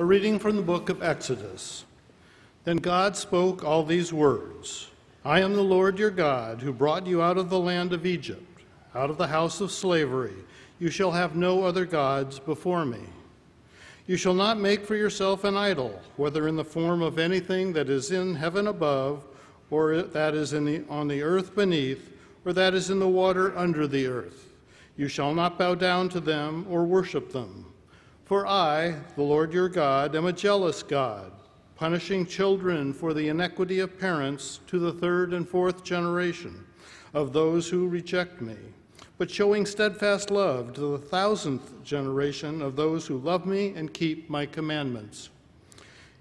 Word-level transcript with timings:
A 0.00 0.04
reading 0.04 0.38
from 0.38 0.54
the 0.54 0.62
book 0.62 0.90
of 0.90 1.02
Exodus. 1.02 1.84
Then 2.62 2.76
God 2.76 3.16
spoke 3.16 3.64
all 3.64 3.82
these 3.82 4.12
words 4.12 4.90
I 5.24 5.40
am 5.40 5.54
the 5.54 5.62
Lord 5.62 5.98
your 5.98 6.12
God, 6.12 6.62
who 6.62 6.72
brought 6.72 7.04
you 7.04 7.20
out 7.20 7.36
of 7.36 7.50
the 7.50 7.58
land 7.58 7.92
of 7.92 8.06
Egypt, 8.06 8.62
out 8.94 9.10
of 9.10 9.18
the 9.18 9.26
house 9.26 9.60
of 9.60 9.72
slavery. 9.72 10.36
You 10.78 10.88
shall 10.88 11.10
have 11.10 11.34
no 11.34 11.64
other 11.64 11.84
gods 11.84 12.38
before 12.38 12.86
me. 12.86 13.00
You 14.06 14.16
shall 14.16 14.34
not 14.34 14.60
make 14.60 14.86
for 14.86 14.94
yourself 14.94 15.42
an 15.42 15.56
idol, 15.56 16.00
whether 16.16 16.46
in 16.46 16.54
the 16.54 16.64
form 16.64 17.02
of 17.02 17.18
anything 17.18 17.72
that 17.72 17.90
is 17.90 18.12
in 18.12 18.36
heaven 18.36 18.68
above, 18.68 19.24
or 19.68 20.02
that 20.02 20.32
is 20.32 20.52
in 20.52 20.64
the, 20.64 20.84
on 20.88 21.08
the 21.08 21.22
earth 21.22 21.56
beneath, 21.56 22.12
or 22.44 22.52
that 22.52 22.72
is 22.72 22.88
in 22.88 23.00
the 23.00 23.08
water 23.08 23.52
under 23.58 23.88
the 23.88 24.06
earth. 24.06 24.48
You 24.96 25.08
shall 25.08 25.34
not 25.34 25.58
bow 25.58 25.74
down 25.74 26.08
to 26.10 26.20
them 26.20 26.66
or 26.70 26.84
worship 26.84 27.32
them. 27.32 27.66
For 28.28 28.46
I, 28.46 28.94
the 29.16 29.22
Lord 29.22 29.54
your 29.54 29.70
God, 29.70 30.14
am 30.14 30.26
a 30.26 30.34
jealous 30.34 30.82
God, 30.82 31.32
punishing 31.76 32.26
children 32.26 32.92
for 32.92 33.14
the 33.14 33.28
iniquity 33.28 33.78
of 33.78 33.98
parents 33.98 34.60
to 34.66 34.78
the 34.78 34.92
third 34.92 35.32
and 35.32 35.48
fourth 35.48 35.82
generation 35.82 36.66
of 37.14 37.32
those 37.32 37.70
who 37.70 37.88
reject 37.88 38.42
me, 38.42 38.56
but 39.16 39.30
showing 39.30 39.64
steadfast 39.64 40.30
love 40.30 40.74
to 40.74 40.82
the 40.82 40.98
thousandth 40.98 41.82
generation 41.82 42.60
of 42.60 42.76
those 42.76 43.06
who 43.06 43.16
love 43.16 43.46
me 43.46 43.72
and 43.74 43.94
keep 43.94 44.28
my 44.28 44.44
commandments. 44.44 45.30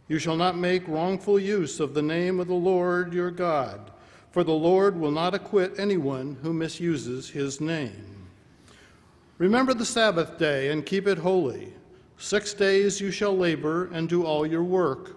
You 0.07 0.17
shall 0.17 0.37
not 0.37 0.57
make 0.57 0.87
wrongful 0.87 1.37
use 1.37 1.81
of 1.81 1.93
the 1.93 2.01
name 2.01 2.39
of 2.39 2.47
the 2.47 2.53
Lord 2.53 3.13
your 3.13 3.31
God, 3.31 3.91
for 4.31 4.45
the 4.45 4.53
Lord 4.53 4.97
will 4.97 5.11
not 5.11 5.35
acquit 5.35 5.77
anyone 5.77 6.37
who 6.41 6.53
misuses 6.53 7.31
his 7.31 7.59
name. 7.59 8.29
Remember 9.39 9.73
the 9.73 9.83
Sabbath 9.83 10.37
day 10.37 10.69
and 10.69 10.85
keep 10.85 11.05
it 11.05 11.17
holy. 11.17 11.73
Six 12.17 12.53
days 12.53 12.99
you 12.99 13.11
shall 13.11 13.37
labor 13.37 13.89
and 13.93 14.09
do 14.09 14.25
all 14.25 14.45
your 14.45 14.63
work. 14.63 15.15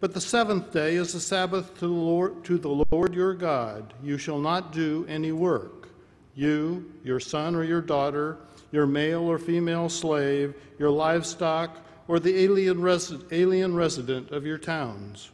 But 0.00 0.14
the 0.14 0.20
seventh 0.20 0.72
day 0.72 0.94
is 0.94 1.12
the 1.12 1.20
Sabbath 1.20 1.74
to 1.74 1.80
the, 1.80 1.92
Lord, 1.92 2.44
to 2.44 2.56
the 2.56 2.84
Lord 2.90 3.14
your 3.14 3.34
God. 3.34 3.94
You 4.02 4.16
shall 4.16 4.38
not 4.38 4.72
do 4.72 5.04
any 5.08 5.32
work. 5.32 5.88
You, 6.34 6.90
your 7.04 7.20
son 7.20 7.54
or 7.54 7.64
your 7.64 7.80
daughter, 7.80 8.38
your 8.70 8.86
male 8.86 9.22
or 9.22 9.38
female 9.38 9.88
slave, 9.88 10.54
your 10.78 10.90
livestock, 10.90 11.78
or 12.06 12.20
the 12.20 12.38
alien, 12.38 12.80
alien 13.32 13.74
resident 13.74 14.30
of 14.30 14.46
your 14.46 14.58
towns. 14.58 15.30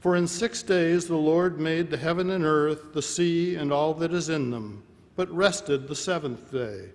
For 0.00 0.16
in 0.16 0.26
six 0.26 0.62
days 0.62 1.06
the 1.06 1.14
Lord 1.14 1.60
made 1.60 1.90
the 1.90 1.96
heaven 1.98 2.30
and 2.30 2.44
earth, 2.44 2.94
the 2.94 3.02
sea, 3.02 3.56
and 3.56 3.70
all 3.70 3.92
that 3.94 4.14
is 4.14 4.30
in 4.30 4.50
them, 4.50 4.82
but 5.14 5.30
rested 5.30 5.86
the 5.86 5.94
seventh 5.94 6.50
day. 6.50 6.88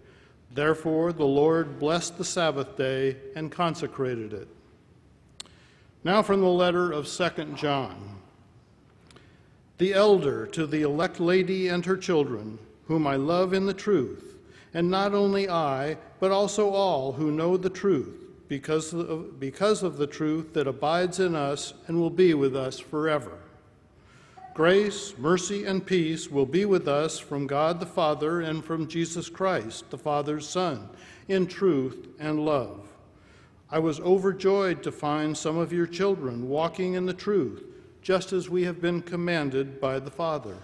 Therefore, 0.56 1.12
the 1.12 1.26
Lord 1.26 1.80
blessed 1.80 2.18
the 2.18 2.24
Sabbath 2.24 2.78
day 2.78 3.18
and 3.36 3.52
consecrated 3.52 4.32
it. 4.32 4.48
Now, 6.06 6.24
from 6.24 6.40
the 6.40 6.48
letter 6.48 6.94
of 6.94 7.08
2 7.08 7.56
John. 7.56 8.16
The 9.78 9.94
elder 9.94 10.48
to 10.48 10.66
the 10.66 10.84
elect 10.84 11.20
lady 11.20 11.68
and 11.68 11.86
her 11.86 11.98
children, 11.98 12.58
whom 12.88 13.06
I 13.06 13.18
love 13.18 13.54
in 13.54 13.66
the 13.66 13.74
truth, 13.74 14.38
and 14.74 14.90
not 14.90 15.14
only 15.14 15.50
I, 15.50 15.98
but 16.22 16.32
also 16.32 16.70
all 16.70 17.12
who 17.12 17.32
know 17.32 17.58
the 17.58 17.70
truth, 17.70 18.16
because 18.48 18.94
of, 18.94 19.38
because 19.38 19.84
of 19.84 19.98
the 19.98 20.08
truth 20.08 20.54
that 20.54 20.68
abides 20.68 21.20
in 21.20 21.36
us 21.36 21.74
and 21.88 22.00
will 22.00 22.10
be 22.10 22.34
with 22.34 22.56
us 22.56 22.80
forever. 22.80 23.40
Grace, 24.56 25.14
mercy, 25.18 25.66
and 25.66 25.86
peace 25.86 26.32
will 26.32 26.46
be 26.46 26.64
with 26.64 26.88
us 26.88 27.20
from 27.20 27.46
God 27.46 27.78
the 27.78 27.86
Father 27.86 28.40
and 28.40 28.64
from 28.64 28.88
Jesus 28.88 29.28
Christ, 29.28 29.90
the 29.90 29.98
Father's 29.98 30.48
Son, 30.48 30.88
in 31.28 31.46
truth 31.46 32.08
and 32.20 32.46
love. 32.46 32.88
I 33.70 33.80
was 33.80 34.00
overjoyed 34.00 34.82
to 34.84 34.94
find 34.94 35.38
some 35.38 35.58
of 35.58 35.74
your 35.74 35.86
children 35.86 36.48
walking 36.48 36.94
in 36.94 37.06
the 37.06 37.14
truth, 37.14 37.66
just 38.02 38.32
as 38.32 38.50
we 38.50 38.64
have 38.64 38.80
been 38.80 39.02
commanded 39.02 39.82
by 39.82 40.00
the 40.00 40.10
Father. 40.10 40.56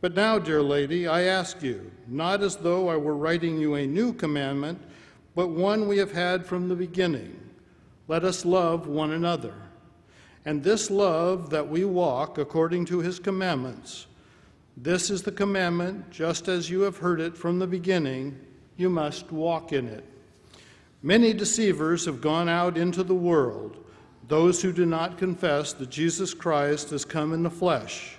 But 0.00 0.16
now, 0.16 0.40
dear 0.40 0.60
lady, 0.60 1.06
I 1.06 1.22
ask 1.22 1.62
you, 1.62 1.92
not 2.08 2.42
as 2.42 2.56
though 2.56 2.88
I 2.88 2.96
were 2.96 3.16
writing 3.16 3.56
you 3.56 3.76
a 3.76 3.86
new 3.86 4.12
commandment, 4.12 4.82
but 5.36 5.46
one 5.46 5.86
we 5.86 5.98
have 5.98 6.10
had 6.10 6.44
from 6.44 6.68
the 6.68 6.74
beginning 6.74 7.38
let 8.08 8.24
us 8.24 8.44
love 8.44 8.88
one 8.88 9.12
another. 9.12 9.54
And 10.44 10.62
this 10.62 10.90
love 10.90 11.50
that 11.50 11.68
we 11.68 11.84
walk 11.84 12.38
according 12.38 12.84
to 12.86 12.98
his 12.98 13.18
commandments, 13.18 14.06
this 14.76 15.08
is 15.08 15.22
the 15.22 15.32
commandment, 15.32 16.10
just 16.10 16.48
as 16.48 16.68
you 16.68 16.80
have 16.80 16.98
heard 16.98 17.20
it 17.20 17.36
from 17.36 17.58
the 17.58 17.66
beginning, 17.66 18.38
you 18.76 18.90
must 18.90 19.30
walk 19.30 19.72
in 19.72 19.86
it. 19.86 20.04
Many 21.02 21.32
deceivers 21.32 22.06
have 22.06 22.20
gone 22.20 22.48
out 22.48 22.76
into 22.76 23.04
the 23.04 23.14
world, 23.14 23.76
those 24.26 24.62
who 24.62 24.72
do 24.72 24.84
not 24.84 25.18
confess 25.18 25.72
that 25.74 25.90
Jesus 25.90 26.34
Christ 26.34 26.90
has 26.90 27.04
come 27.04 27.32
in 27.32 27.42
the 27.42 27.50
flesh. 27.50 28.16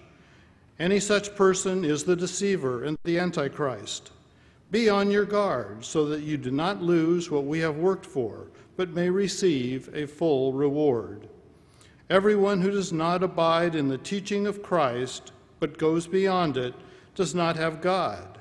Any 0.80 1.00
such 1.00 1.36
person 1.36 1.84
is 1.84 2.04
the 2.04 2.16
deceiver 2.16 2.84
and 2.84 2.98
the 3.04 3.20
Antichrist. 3.20 4.12
Be 4.72 4.90
on 4.90 5.12
your 5.12 5.26
guard 5.26 5.84
so 5.84 6.06
that 6.06 6.22
you 6.22 6.38
do 6.38 6.52
not 6.52 6.82
lose 6.82 7.30
what 7.30 7.46
we 7.46 7.60
have 7.60 7.78
worked 7.78 8.06
for, 8.06 8.48
but 8.78 8.90
may 8.90 9.10
receive 9.10 9.90
a 9.94 10.06
full 10.06 10.54
reward. 10.54 11.28
Everyone 12.08 12.62
who 12.62 12.70
does 12.70 12.94
not 12.94 13.24
abide 13.24 13.74
in 13.74 13.88
the 13.88 13.98
teaching 13.98 14.46
of 14.46 14.62
Christ, 14.62 15.32
but 15.60 15.80
goes 15.80 16.06
beyond 16.06 16.56
it, 16.56 16.76
does 17.16 17.34
not 17.34 17.56
have 17.56 17.82
God. 17.82 18.38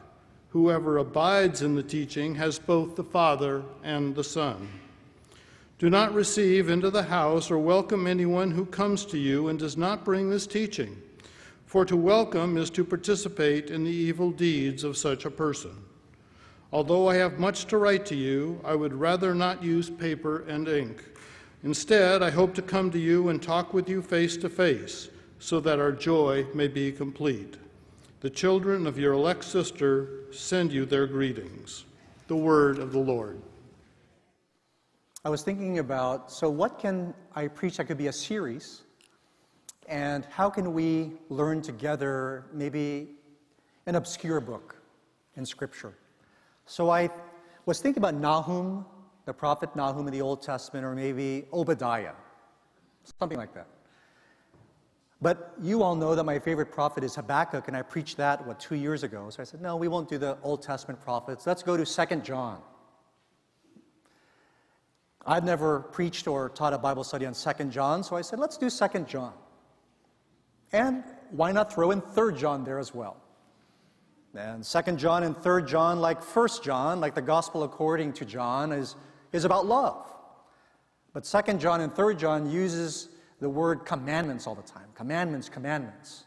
Whoever 0.50 0.98
abides 0.98 1.62
in 1.62 1.74
the 1.74 1.82
teaching 1.82 2.34
has 2.34 2.58
both 2.58 2.94
the 2.94 3.04
Father 3.04 3.62
and 3.82 4.14
the 4.14 4.22
Son. 4.22 4.68
Do 5.78 5.88
not 5.88 6.12
receive 6.12 6.68
into 6.68 6.90
the 6.90 7.04
house 7.04 7.50
or 7.50 7.56
welcome 7.56 8.06
anyone 8.06 8.50
who 8.50 8.66
comes 8.66 9.06
to 9.06 9.16
you 9.16 9.48
and 9.48 9.58
does 9.58 9.78
not 9.78 10.04
bring 10.04 10.28
this 10.28 10.46
teaching, 10.46 11.00
for 11.64 11.86
to 11.86 11.96
welcome 11.96 12.58
is 12.58 12.68
to 12.68 12.84
participate 12.84 13.70
in 13.70 13.82
the 13.82 13.90
evil 13.90 14.30
deeds 14.30 14.84
of 14.84 14.98
such 14.98 15.24
a 15.24 15.30
person. 15.30 15.74
Although 16.70 17.08
I 17.08 17.14
have 17.14 17.38
much 17.38 17.64
to 17.66 17.78
write 17.78 18.04
to 18.06 18.14
you, 18.14 18.60
I 18.62 18.74
would 18.74 18.92
rather 18.92 19.34
not 19.34 19.62
use 19.62 19.88
paper 19.88 20.44
and 20.48 20.68
ink. 20.68 21.02
Instead, 21.64 22.22
I 22.22 22.28
hope 22.28 22.52
to 22.54 22.62
come 22.62 22.90
to 22.90 22.98
you 22.98 23.30
and 23.30 23.42
talk 23.42 23.72
with 23.72 23.88
you 23.88 24.02
face 24.02 24.36
to 24.36 24.50
face, 24.50 25.08
so 25.38 25.60
that 25.60 25.78
our 25.78 25.92
joy 25.92 26.46
may 26.52 26.68
be 26.68 26.92
complete. 26.92 27.56
The 28.20 28.28
children 28.28 28.86
of 28.86 28.98
your 28.98 29.14
elect 29.14 29.44
sister 29.44 30.24
send 30.30 30.72
you 30.72 30.84
their 30.84 31.06
greetings. 31.06 31.86
The 32.28 32.36
word 32.36 32.78
of 32.78 32.92
the 32.92 32.98
Lord. 32.98 33.40
I 35.24 35.30
was 35.30 35.42
thinking 35.42 35.78
about 35.78 36.30
so, 36.30 36.50
what 36.50 36.78
can 36.78 37.14
I 37.34 37.48
preach 37.48 37.78
that 37.78 37.86
could 37.86 37.96
be 37.96 38.08
a 38.08 38.12
series? 38.12 38.82
And 39.88 40.26
how 40.26 40.50
can 40.50 40.74
we 40.74 41.12
learn 41.30 41.62
together 41.62 42.44
maybe 42.52 43.08
an 43.86 43.94
obscure 43.94 44.40
book 44.40 44.76
in 45.36 45.46
Scripture? 45.46 45.94
So, 46.66 46.90
I 46.90 47.08
was 47.64 47.80
thinking 47.80 48.02
about 48.02 48.16
Nahum 48.16 48.84
the 49.24 49.32
prophet 49.32 49.74
Nahum 49.74 50.06
in 50.06 50.12
the 50.12 50.20
Old 50.20 50.42
Testament, 50.42 50.84
or 50.84 50.94
maybe 50.94 51.46
Obadiah, 51.52 52.12
something 53.18 53.38
like 53.38 53.54
that. 53.54 53.66
But 55.22 55.54
you 55.62 55.82
all 55.82 55.96
know 55.96 56.14
that 56.14 56.24
my 56.24 56.38
favorite 56.38 56.70
prophet 56.70 57.02
is 57.02 57.14
Habakkuk, 57.14 57.68
and 57.68 57.76
I 57.76 57.82
preached 57.82 58.18
that, 58.18 58.46
what, 58.46 58.60
two 58.60 58.74
years 58.74 59.02
ago. 59.02 59.30
So 59.30 59.40
I 59.40 59.44
said, 59.44 59.62
no, 59.62 59.76
we 59.76 59.88
won't 59.88 60.08
do 60.08 60.18
the 60.18 60.36
Old 60.42 60.62
Testament 60.62 61.00
prophets. 61.00 61.46
Let's 61.46 61.62
go 61.62 61.76
to 61.76 61.86
Second 61.86 62.24
John. 62.24 62.60
I've 65.26 65.44
never 65.44 65.80
preached 65.80 66.28
or 66.28 66.50
taught 66.50 66.74
a 66.74 66.78
Bible 66.78 67.04
study 67.04 67.24
on 67.24 67.32
Second 67.32 67.72
John, 67.72 68.04
so 68.04 68.16
I 68.16 68.20
said, 68.20 68.38
let's 68.38 68.58
do 68.58 68.68
Second 68.68 69.08
John. 69.08 69.32
And 70.72 71.04
why 71.30 71.52
not 71.52 71.72
throw 71.72 71.92
in 71.92 72.02
Third 72.02 72.36
John 72.36 72.64
there 72.64 72.78
as 72.78 72.94
well? 72.94 73.16
And 74.34 74.66
Second 74.66 74.98
John 74.98 75.22
and 75.22 75.34
Third 75.34 75.66
John, 75.66 76.00
like 76.00 76.22
First 76.22 76.62
John, 76.64 77.00
like 77.00 77.14
the 77.14 77.22
Gospel 77.22 77.62
according 77.62 78.12
to 78.14 78.24
John, 78.24 78.72
is 78.72 78.96
is 79.34 79.44
about 79.44 79.66
love. 79.66 80.06
But 81.12 81.24
2nd 81.24 81.58
John 81.58 81.80
and 81.80 81.92
3rd 81.92 82.18
John 82.18 82.50
uses 82.50 83.08
the 83.40 83.48
word 83.48 83.84
commandments 83.84 84.46
all 84.46 84.54
the 84.54 84.62
time. 84.62 84.86
Commandments, 84.94 85.48
commandments. 85.48 86.24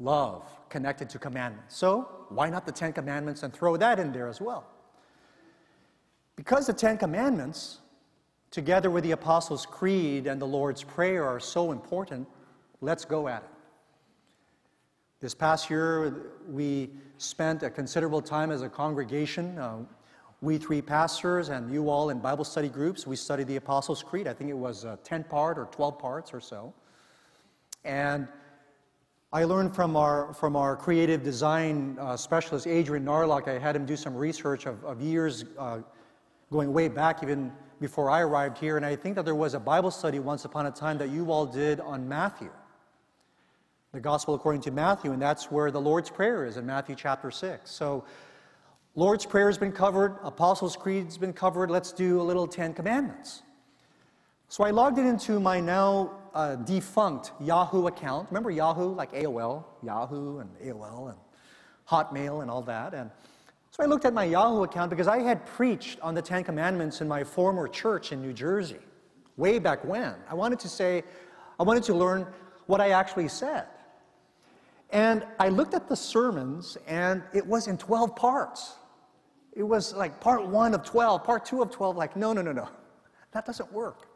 Love 0.00 0.42
connected 0.68 1.08
to 1.10 1.18
commandments. 1.18 1.76
So, 1.76 2.08
why 2.28 2.50
not 2.50 2.66
the 2.66 2.72
10 2.72 2.92
commandments 2.92 3.44
and 3.44 3.52
throw 3.52 3.76
that 3.76 4.00
in 4.00 4.12
there 4.12 4.26
as 4.26 4.40
well? 4.40 4.66
Because 6.34 6.66
the 6.66 6.72
10 6.72 6.98
commandments, 6.98 7.78
together 8.50 8.90
with 8.90 9.04
the 9.04 9.12
Apostles' 9.12 9.64
Creed 9.64 10.26
and 10.26 10.40
the 10.40 10.46
Lord's 10.46 10.82
Prayer, 10.82 11.24
are 11.24 11.40
so 11.40 11.70
important, 11.70 12.28
let's 12.80 13.04
go 13.04 13.28
at 13.28 13.44
it. 13.44 13.50
This 15.20 15.34
past 15.34 15.70
year, 15.70 16.32
we 16.48 16.90
spent 17.18 17.62
a 17.62 17.70
considerable 17.70 18.20
time 18.20 18.50
as 18.50 18.62
a 18.62 18.68
congregation 18.68 19.56
uh, 19.58 19.78
we 20.40 20.58
three 20.58 20.82
pastors 20.82 21.48
and 21.48 21.72
you 21.72 21.88
all 21.88 22.10
in 22.10 22.18
Bible 22.18 22.44
study 22.44 22.68
groups, 22.68 23.06
we 23.06 23.16
studied 23.16 23.46
the 23.46 23.56
Apostles' 23.56 24.02
Creed. 24.02 24.26
I 24.26 24.32
think 24.34 24.50
it 24.50 24.56
was 24.58 24.84
uh, 24.84 24.96
10 25.02 25.24
part 25.24 25.58
or 25.58 25.66
12 25.66 25.98
parts 25.98 26.34
or 26.34 26.40
so. 26.40 26.74
And 27.84 28.28
I 29.32 29.44
learned 29.44 29.74
from 29.74 29.96
our, 29.96 30.32
from 30.34 30.56
our 30.56 30.76
creative 30.76 31.22
design 31.22 31.96
uh, 32.00 32.16
specialist, 32.16 32.66
Adrian 32.66 33.04
Narlock, 33.04 33.48
I 33.48 33.58
had 33.58 33.74
him 33.74 33.86
do 33.86 33.96
some 33.96 34.14
research 34.14 34.66
of, 34.66 34.84
of 34.84 35.00
years 35.00 35.44
uh, 35.58 35.80
going 36.50 36.72
way 36.72 36.88
back, 36.88 37.22
even 37.22 37.52
before 37.80 38.10
I 38.10 38.22
arrived 38.22 38.58
here, 38.58 38.76
and 38.76 38.86
I 38.86 38.96
think 38.96 39.16
that 39.16 39.24
there 39.24 39.34
was 39.34 39.54
a 39.54 39.60
Bible 39.60 39.90
study 39.90 40.18
once 40.18 40.44
upon 40.44 40.66
a 40.66 40.70
time 40.70 40.98
that 40.98 41.10
you 41.10 41.30
all 41.30 41.44
did 41.44 41.80
on 41.80 42.08
Matthew, 42.08 42.50
the 43.92 44.00
Gospel 44.00 44.34
according 44.34 44.62
to 44.62 44.70
Matthew, 44.70 45.12
and 45.12 45.20
that's 45.20 45.50
where 45.50 45.70
the 45.70 45.80
Lord's 45.80 46.08
Prayer 46.08 46.44
is 46.44 46.56
in 46.56 46.64
Matthew 46.64 46.94
chapter 46.94 47.30
6. 47.30 47.70
So, 47.70 48.04
Lord's 48.98 49.26
Prayer 49.26 49.48
has 49.48 49.58
been 49.58 49.72
covered, 49.72 50.16
Apostles' 50.22 50.74
Creed's 50.74 51.18
been 51.18 51.34
covered. 51.34 51.70
Let's 51.70 51.92
do 51.92 52.18
a 52.18 52.22
little 52.24 52.46
Ten 52.46 52.72
Commandments. 52.72 53.42
So 54.48 54.64
I 54.64 54.70
logged 54.70 54.98
it 54.98 55.04
into 55.04 55.38
my 55.38 55.60
now 55.60 56.12
uh, 56.34 56.56
defunct 56.56 57.32
Yahoo 57.38 57.88
account. 57.88 58.30
Remember 58.30 58.50
Yahoo, 58.50 58.94
like 58.94 59.12
AOL, 59.12 59.64
Yahoo 59.82 60.38
and 60.38 60.48
AOL 60.60 61.10
and 61.10 61.18
Hotmail 61.86 62.40
and 62.40 62.50
all 62.50 62.62
that. 62.62 62.94
And 62.94 63.10
so 63.70 63.82
I 63.82 63.86
looked 63.86 64.06
at 64.06 64.14
my 64.14 64.24
Yahoo 64.24 64.62
account 64.62 64.88
because 64.88 65.08
I 65.08 65.18
had 65.18 65.44
preached 65.44 66.00
on 66.00 66.14
the 66.14 66.22
Ten 66.22 66.42
Commandments 66.42 67.02
in 67.02 67.08
my 67.08 67.22
former 67.22 67.68
church 67.68 68.12
in 68.12 68.22
New 68.22 68.32
Jersey, 68.32 68.80
way 69.36 69.58
back 69.58 69.84
when. 69.84 70.14
I 70.26 70.32
wanted 70.32 70.58
to 70.60 70.70
say, 70.70 71.04
I 71.60 71.64
wanted 71.64 71.82
to 71.82 71.94
learn 71.94 72.26
what 72.64 72.80
I 72.80 72.90
actually 72.92 73.28
said. 73.28 73.66
And 74.88 75.26
I 75.38 75.50
looked 75.50 75.74
at 75.74 75.86
the 75.86 75.96
sermons, 75.96 76.78
and 76.86 77.22
it 77.34 77.46
was 77.46 77.66
in 77.66 77.76
12 77.76 78.16
parts. 78.16 78.76
It 79.56 79.62
was 79.62 79.94
like 79.94 80.20
part 80.20 80.46
one 80.46 80.74
of 80.74 80.84
12, 80.84 81.24
part 81.24 81.46
two 81.46 81.62
of 81.62 81.70
12, 81.70 81.96
like, 81.96 82.14
no, 82.14 82.32
no, 82.34 82.42
no, 82.42 82.52
no. 82.52 82.68
That 83.32 83.46
doesn't 83.46 83.72
work. 83.72 84.06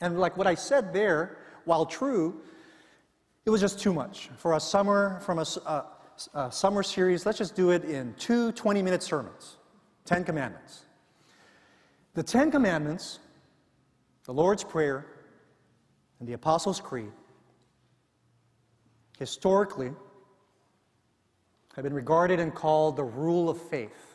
And 0.00 0.18
like 0.18 0.36
what 0.36 0.46
I 0.46 0.54
said 0.54 0.92
there, 0.92 1.36
while 1.66 1.84
true, 1.84 2.40
it 3.44 3.50
was 3.50 3.60
just 3.60 3.78
too 3.78 3.92
much. 3.92 4.30
For 4.38 4.54
a 4.54 4.60
summer, 4.60 5.20
from 5.20 5.38
a, 5.38 5.42
a, 5.42 5.68
a 5.68 5.70
uh, 5.70 5.84
uh, 6.34 6.50
summer 6.50 6.82
series, 6.82 7.26
let's 7.26 7.38
just 7.38 7.54
do 7.54 7.70
it 7.70 7.84
in 7.84 8.14
two 8.18 8.50
20 8.52 8.82
minute 8.82 9.02
sermons 9.02 9.58
Ten 10.04 10.24
Commandments. 10.24 10.84
The 12.14 12.22
Ten 12.22 12.50
Commandments, 12.50 13.20
the 14.24 14.32
Lord's 14.32 14.64
Prayer, 14.64 15.06
and 16.18 16.28
the 16.28 16.32
Apostles' 16.32 16.80
Creed 16.80 17.12
historically 19.18 19.92
have 21.74 21.84
been 21.84 21.94
regarded 21.94 22.40
and 22.40 22.54
called 22.54 22.96
the 22.96 23.04
rule 23.04 23.48
of 23.48 23.60
faith, 23.60 24.07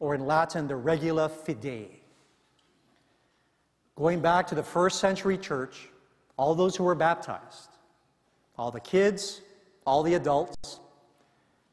or 0.00 0.14
in 0.14 0.26
Latin, 0.26 0.66
the 0.66 0.76
regula 0.76 1.28
fidei. 1.28 1.88
Going 3.96 4.20
back 4.20 4.46
to 4.48 4.54
the 4.54 4.62
first 4.62 4.98
century 4.98 5.38
church, 5.38 5.88
all 6.36 6.54
those 6.54 6.74
who 6.74 6.84
were 6.84 6.94
baptized, 6.94 7.70
all 8.58 8.70
the 8.70 8.80
kids, 8.80 9.40
all 9.86 10.02
the 10.02 10.14
adults, 10.14 10.80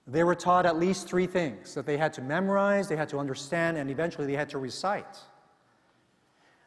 they 0.08 0.24
were 0.24 0.36
taught 0.36 0.66
at 0.66 0.78
least 0.78 1.08
three 1.08 1.28
things 1.28 1.74
that 1.74 1.86
they 1.86 1.98
had 1.98 2.14
to 2.14 2.22
memorize, 2.22 2.88
they 2.88 2.96
had 2.96 3.10
to 3.10 3.18
understand, 3.18 3.78
and 3.78 3.90
eventually 3.90 4.28
they 4.28 4.36
had 4.36 4.50
to 4.50 4.58
recite. 4.58 5.18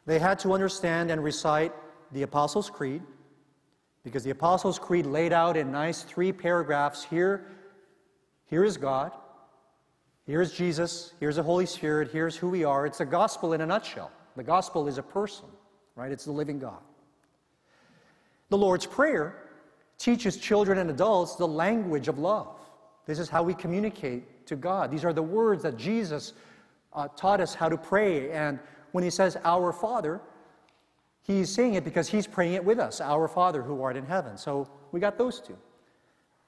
They 0.05 0.19
had 0.19 0.39
to 0.39 0.53
understand 0.53 1.11
and 1.11 1.23
recite 1.23 1.73
the 2.11 2.23
Apostles' 2.23 2.69
Creed, 2.69 3.01
because 4.03 4.23
the 4.23 4.29
Apostles' 4.29 4.79
Creed 4.79 5.05
laid 5.05 5.33
out 5.33 5.57
in 5.57 5.71
nice 5.71 6.03
three 6.03 6.31
paragraphs 6.31 7.03
here, 7.03 7.47
here 8.45 8.63
is 8.63 8.77
God, 8.77 9.11
here's 10.25 10.51
Jesus, 10.51 11.13
here's 11.19 11.35
the 11.35 11.43
Holy 11.43 11.65
Spirit, 11.65 12.11
here's 12.11 12.35
who 12.35 12.49
we 12.49 12.63
are. 12.63 12.85
It's 12.85 12.97
the 12.97 13.05
gospel 13.05 13.53
in 13.53 13.61
a 13.61 13.65
nutshell. 13.65 14.11
The 14.35 14.43
gospel 14.43 14.87
is 14.87 14.97
a 14.97 15.03
person, 15.03 15.45
right? 15.95 16.11
It's 16.11 16.25
the 16.25 16.31
living 16.31 16.59
God. 16.59 16.81
The 18.49 18.57
Lord's 18.57 18.85
Prayer 18.85 19.35
teaches 19.97 20.37
children 20.37 20.77
and 20.77 20.89
adults 20.89 21.35
the 21.35 21.47
language 21.47 22.07
of 22.07 22.19
love. 22.19 22.59
This 23.05 23.19
is 23.19 23.29
how 23.29 23.43
we 23.43 23.53
communicate 23.53 24.45
to 24.47 24.55
God. 24.55 24.91
These 24.91 25.05
are 25.05 25.13
the 25.13 25.23
words 25.23 25.63
that 25.63 25.77
Jesus 25.77 26.33
uh, 26.93 27.07
taught 27.09 27.41
us 27.41 27.53
how 27.53 27.69
to 27.69 27.77
pray. 27.77 28.31
And 28.31 28.59
when 28.91 29.03
he 29.03 29.09
says, 29.09 29.37
Our 29.43 29.71
Father, 29.71 30.21
he's 31.21 31.49
saying 31.49 31.75
it 31.75 31.83
because 31.83 32.07
he's 32.07 32.27
praying 32.27 32.53
it 32.53 32.65
with 32.65 32.79
us, 32.79 33.01
Our 33.01 33.27
Father 33.27 33.61
who 33.61 33.81
art 33.81 33.97
in 33.97 34.05
heaven. 34.05 34.37
So 34.37 34.69
we 34.91 34.99
got 34.99 35.17
those 35.17 35.39
two. 35.39 35.57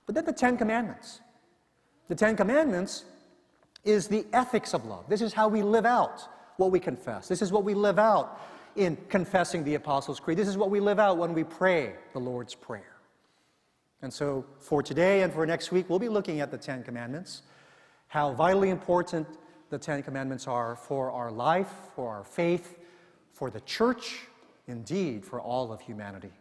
But 0.06 0.16
then 0.16 0.26
the 0.26 0.34
Ten 0.34 0.58
Commandments. 0.58 1.22
The 2.08 2.16
Ten 2.16 2.36
Commandments 2.36 3.06
is 3.88 4.07
the 4.07 4.25
ethics 4.34 4.74
of 4.74 4.86
love. 4.86 5.06
This 5.07 5.22
is 5.22 5.34
how 5.34 5.48
we 5.48 5.62
live 5.62 5.86
out 5.86 6.28
what 6.57 6.72
we 6.72 6.80
confess. 6.80 7.28
This 7.28 7.42
is 7.42 7.51
what 7.51 7.63
we 7.63 7.74
live 7.74 8.00
out 8.00 8.42
in 8.75 8.98
confessing 9.10 9.63
the 9.63 9.75
Apostles' 9.75 10.19
Creed. 10.19 10.38
This 10.38 10.48
is 10.48 10.57
what 10.57 10.69
we 10.69 10.80
live 10.80 11.00
out 11.00 11.18
when 11.18 11.34
we 11.34 11.44
pray 11.44 11.94
the 12.13 12.19
Lord's 12.19 12.54
Prayer. 12.54 12.95
And 14.01 14.13
so 14.13 14.45
for 14.60 14.84
today 14.84 15.24
and 15.24 15.34
for 15.34 15.45
next 15.45 15.72
week, 15.72 15.89
we'll 15.89 16.00
be 16.00 16.10
looking 16.10 16.42
at 16.42 16.51
the 16.51 16.57
Ten 16.57 16.84
Commandments, 16.84 17.44
how 18.07 18.34
vitally 18.34 18.69
important 18.69 19.28
the 19.69 19.78
Ten 19.78 20.04
Commandments 20.04 20.48
are 20.48 20.75
for 20.75 21.12
our 21.12 21.31
life, 21.31 21.72
for 21.95 22.10
our 22.10 22.24
faith, 22.24 22.78
for 23.33 23.50
the 23.50 23.62
church, 23.62 24.22
indeed, 24.68 25.25
for 25.25 25.42
all 25.42 25.72
of 25.72 25.81
humanity. 25.81 26.31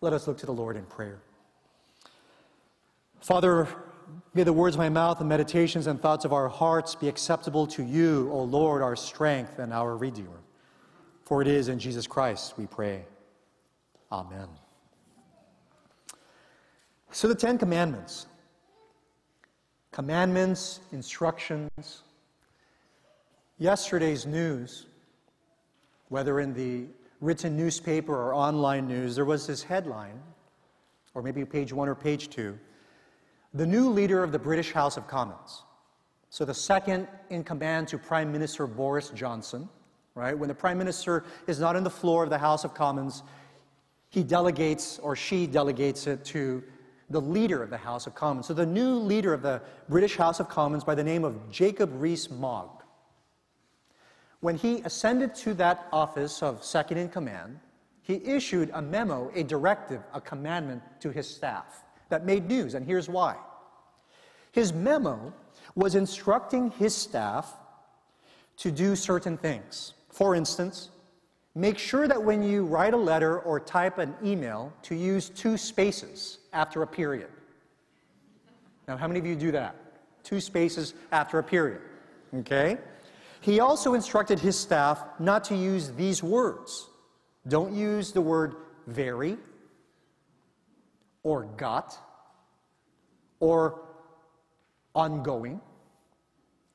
Let 0.00 0.12
us 0.12 0.28
look 0.28 0.38
to 0.38 0.46
the 0.46 0.52
Lord 0.52 0.76
in 0.76 0.84
prayer. 0.84 1.18
Father, 3.20 3.66
May 4.34 4.42
the 4.42 4.52
words 4.52 4.76
of 4.76 4.78
my 4.78 4.88
mouth 4.88 5.20
and 5.20 5.28
meditations 5.28 5.86
and 5.86 6.00
thoughts 6.00 6.24
of 6.24 6.32
our 6.32 6.48
hearts 6.48 6.94
be 6.94 7.08
acceptable 7.08 7.66
to 7.68 7.82
you, 7.82 8.30
O 8.32 8.42
Lord, 8.42 8.82
our 8.82 8.96
strength 8.96 9.58
and 9.58 9.72
our 9.72 9.96
Redeemer. 9.96 10.40
For 11.24 11.42
it 11.42 11.48
is 11.48 11.68
in 11.68 11.78
Jesus 11.78 12.06
Christ 12.06 12.56
we 12.56 12.66
pray. 12.66 13.04
Amen. 14.12 14.48
So, 17.10 17.28
the 17.28 17.34
Ten 17.34 17.58
Commandments 17.58 18.26
commandments, 19.96 20.80
instructions. 20.92 22.02
Yesterday's 23.56 24.26
news, 24.26 24.84
whether 26.10 26.40
in 26.40 26.52
the 26.52 26.84
written 27.22 27.56
newspaper 27.56 28.14
or 28.14 28.34
online 28.34 28.86
news, 28.86 29.16
there 29.16 29.24
was 29.24 29.46
this 29.46 29.62
headline, 29.62 30.20
or 31.14 31.22
maybe 31.22 31.46
page 31.46 31.72
one 31.72 31.88
or 31.88 31.94
page 31.94 32.28
two 32.28 32.58
the 33.56 33.66
new 33.66 33.88
leader 33.88 34.22
of 34.22 34.32
the 34.32 34.38
British 34.38 34.72
House 34.72 34.98
of 34.98 35.08
Commons. 35.08 35.62
So, 36.28 36.44
the 36.44 36.52
second 36.52 37.08
in 37.30 37.42
command 37.42 37.88
to 37.88 37.98
Prime 37.98 38.30
Minister 38.30 38.66
Boris 38.66 39.08
Johnson, 39.10 39.68
right? 40.14 40.38
When 40.38 40.48
the 40.48 40.54
Prime 40.54 40.76
Minister 40.76 41.24
is 41.46 41.58
not 41.58 41.74
on 41.74 41.82
the 41.82 41.90
floor 41.90 42.22
of 42.22 42.30
the 42.30 42.38
House 42.38 42.64
of 42.64 42.74
Commons, 42.74 43.22
he 44.10 44.22
delegates 44.22 44.98
or 44.98 45.16
she 45.16 45.46
delegates 45.46 46.06
it 46.06 46.22
to 46.26 46.62
the 47.08 47.20
leader 47.20 47.62
of 47.62 47.70
the 47.70 47.78
House 47.78 48.06
of 48.06 48.14
Commons. 48.14 48.46
So, 48.46 48.52
the 48.52 48.66
new 48.66 48.96
leader 48.96 49.32
of 49.32 49.40
the 49.40 49.62
British 49.88 50.16
House 50.16 50.38
of 50.38 50.50
Commons, 50.50 50.84
by 50.84 50.94
the 50.94 51.04
name 51.04 51.24
of 51.24 51.50
Jacob 51.50 51.90
Rees 51.94 52.30
Mogg, 52.30 52.82
when 54.40 54.56
he 54.56 54.82
ascended 54.82 55.34
to 55.36 55.54
that 55.54 55.86
office 55.92 56.42
of 56.42 56.62
second 56.62 56.98
in 56.98 57.08
command, 57.08 57.58
he 58.02 58.16
issued 58.16 58.70
a 58.74 58.82
memo, 58.82 59.30
a 59.34 59.42
directive, 59.42 60.02
a 60.12 60.20
commandment 60.20 60.82
to 61.00 61.10
his 61.10 61.26
staff 61.28 61.85
that 62.08 62.24
made 62.24 62.46
news, 62.46 62.74
and 62.74 62.86
here's 62.86 63.08
why. 63.08 63.36
His 64.52 64.72
memo 64.72 65.32
was 65.74 65.94
instructing 65.94 66.70
his 66.72 66.94
staff 66.94 67.52
to 68.58 68.70
do 68.70 68.96
certain 68.96 69.36
things. 69.36 69.94
For 70.08 70.34
instance, 70.34 70.90
make 71.54 71.78
sure 71.78 72.08
that 72.08 72.22
when 72.22 72.42
you 72.42 72.64
write 72.64 72.94
a 72.94 72.96
letter 72.96 73.40
or 73.40 73.60
type 73.60 73.98
an 73.98 74.14
email, 74.24 74.72
to 74.82 74.94
use 74.94 75.28
two 75.28 75.58
spaces 75.58 76.38
after 76.52 76.82
a 76.82 76.86
period. 76.86 77.28
Now, 78.88 78.96
how 78.96 79.08
many 79.08 79.20
of 79.20 79.26
you 79.26 79.36
do 79.36 79.52
that? 79.52 79.74
Two 80.22 80.40
spaces 80.40 80.94
after 81.12 81.38
a 81.38 81.42
period. 81.42 81.80
Okay? 82.34 82.78
He 83.40 83.60
also 83.60 83.94
instructed 83.94 84.38
his 84.38 84.58
staff 84.58 85.04
not 85.18 85.44
to 85.44 85.56
use 85.56 85.90
these 85.92 86.22
words. 86.22 86.88
Don't 87.48 87.74
use 87.74 88.12
the 88.12 88.20
word 88.20 88.56
very 88.86 89.36
or 91.26 91.42
got 91.56 91.98
or 93.40 93.82
ongoing. 94.94 95.60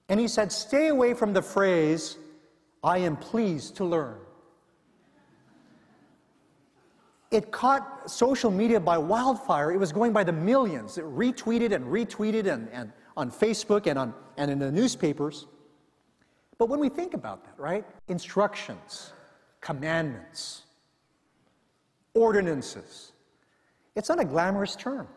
And 0.10 0.20
he 0.20 0.28
said, 0.28 0.52
Stay 0.52 0.90
away 0.90 1.14
from 1.14 1.32
the 1.32 1.42
phrase, 1.42 2.18
I 2.84 2.98
am 2.98 3.16
pleased 3.16 3.78
to 3.78 3.86
learn. 3.86 4.18
It 7.32 7.50
caught 7.50 8.12
social 8.12 8.52
media 8.52 8.82
by 8.82 8.98
wildfire. 8.98 9.72
It 9.72 9.78
was 9.78 9.94
going 9.94 10.12
by 10.12 10.26
the 10.26 10.34
millions. 10.34 10.98
It 10.98 11.06
retweeted 11.06 11.72
and 11.72 11.86
retweeted 11.86 12.46
and, 12.52 12.68
and 12.74 12.92
on 13.16 13.32
Facebook 13.32 13.88
and, 13.88 13.98
on, 13.98 14.14
and 14.36 14.52
in 14.52 14.60
the 14.60 14.70
newspapers. 14.70 15.48
But 16.58 16.68
when 16.68 16.82
we 16.82 16.90
think 16.90 17.14
about 17.14 17.46
that, 17.46 17.58
right? 17.58 17.86
Instructions, 18.10 19.14
commandments, 19.62 20.64
ordinances, 22.14 23.11
it's 23.96 24.10
not 24.10 24.20
a 24.20 24.26
glamorous 24.26 24.76
term. 24.76 25.08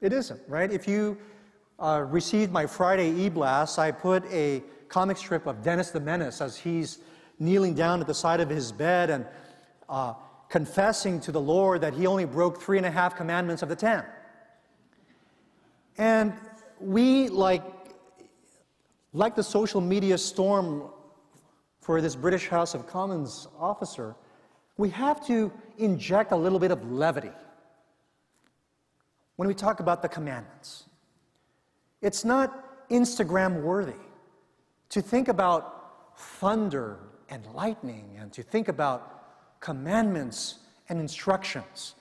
It 0.00 0.12
isn't, 0.12 0.40
right? 0.48 0.70
If 0.70 0.86
you 0.86 1.18
uh, 1.78 2.04
received 2.08 2.52
my 2.52 2.66
Friday 2.66 3.10
e-blast, 3.10 3.78
I 3.78 3.90
put 3.90 4.24
a 4.32 4.62
comic 4.88 5.16
strip 5.16 5.46
of 5.46 5.62
Dennis 5.62 5.90
the 5.90 6.00
Menace 6.00 6.40
as 6.40 6.56
he's 6.56 6.98
kneeling 7.38 7.74
down 7.74 8.00
at 8.00 8.06
the 8.06 8.14
side 8.14 8.40
of 8.40 8.48
his 8.48 8.72
bed 8.72 9.10
and 9.10 9.26
uh, 9.88 10.14
confessing 10.48 11.20
to 11.20 11.32
the 11.32 11.40
Lord 11.40 11.80
that 11.80 11.94
he 11.94 12.06
only 12.06 12.24
broke 12.24 12.60
three 12.60 12.78
and 12.78 12.86
a 12.86 12.90
half 12.90 13.16
commandments 13.16 13.62
of 13.62 13.68
the 13.68 13.76
ten. 13.76 14.04
And 15.98 16.32
we, 16.80 17.28
like, 17.28 17.62
like 19.12 19.34
the 19.34 19.42
social 19.42 19.80
media 19.80 20.16
storm 20.16 20.84
for 21.80 22.00
this 22.00 22.14
British 22.14 22.48
House 22.48 22.74
of 22.74 22.86
Commons 22.86 23.48
officer, 23.58 24.14
we 24.76 24.90
have 24.90 25.26
to 25.26 25.52
inject 25.78 26.32
a 26.32 26.36
little 26.36 26.58
bit 26.58 26.70
of 26.70 26.90
levity 26.90 27.32
when 29.38 29.46
we 29.46 29.54
talk 29.54 29.78
about 29.78 30.02
the 30.02 30.08
commandments. 30.08 30.86
It's 32.02 32.24
not 32.24 32.88
Instagram 32.90 33.62
worthy 33.62 33.92
to 34.88 35.00
think 35.00 35.28
about 35.28 36.18
thunder 36.18 36.98
and 37.30 37.46
lightning 37.54 38.16
and 38.18 38.32
to 38.32 38.42
think 38.42 38.66
about 38.66 39.60
commandments 39.60 40.56
and 40.88 40.98
instructions. 40.98 41.94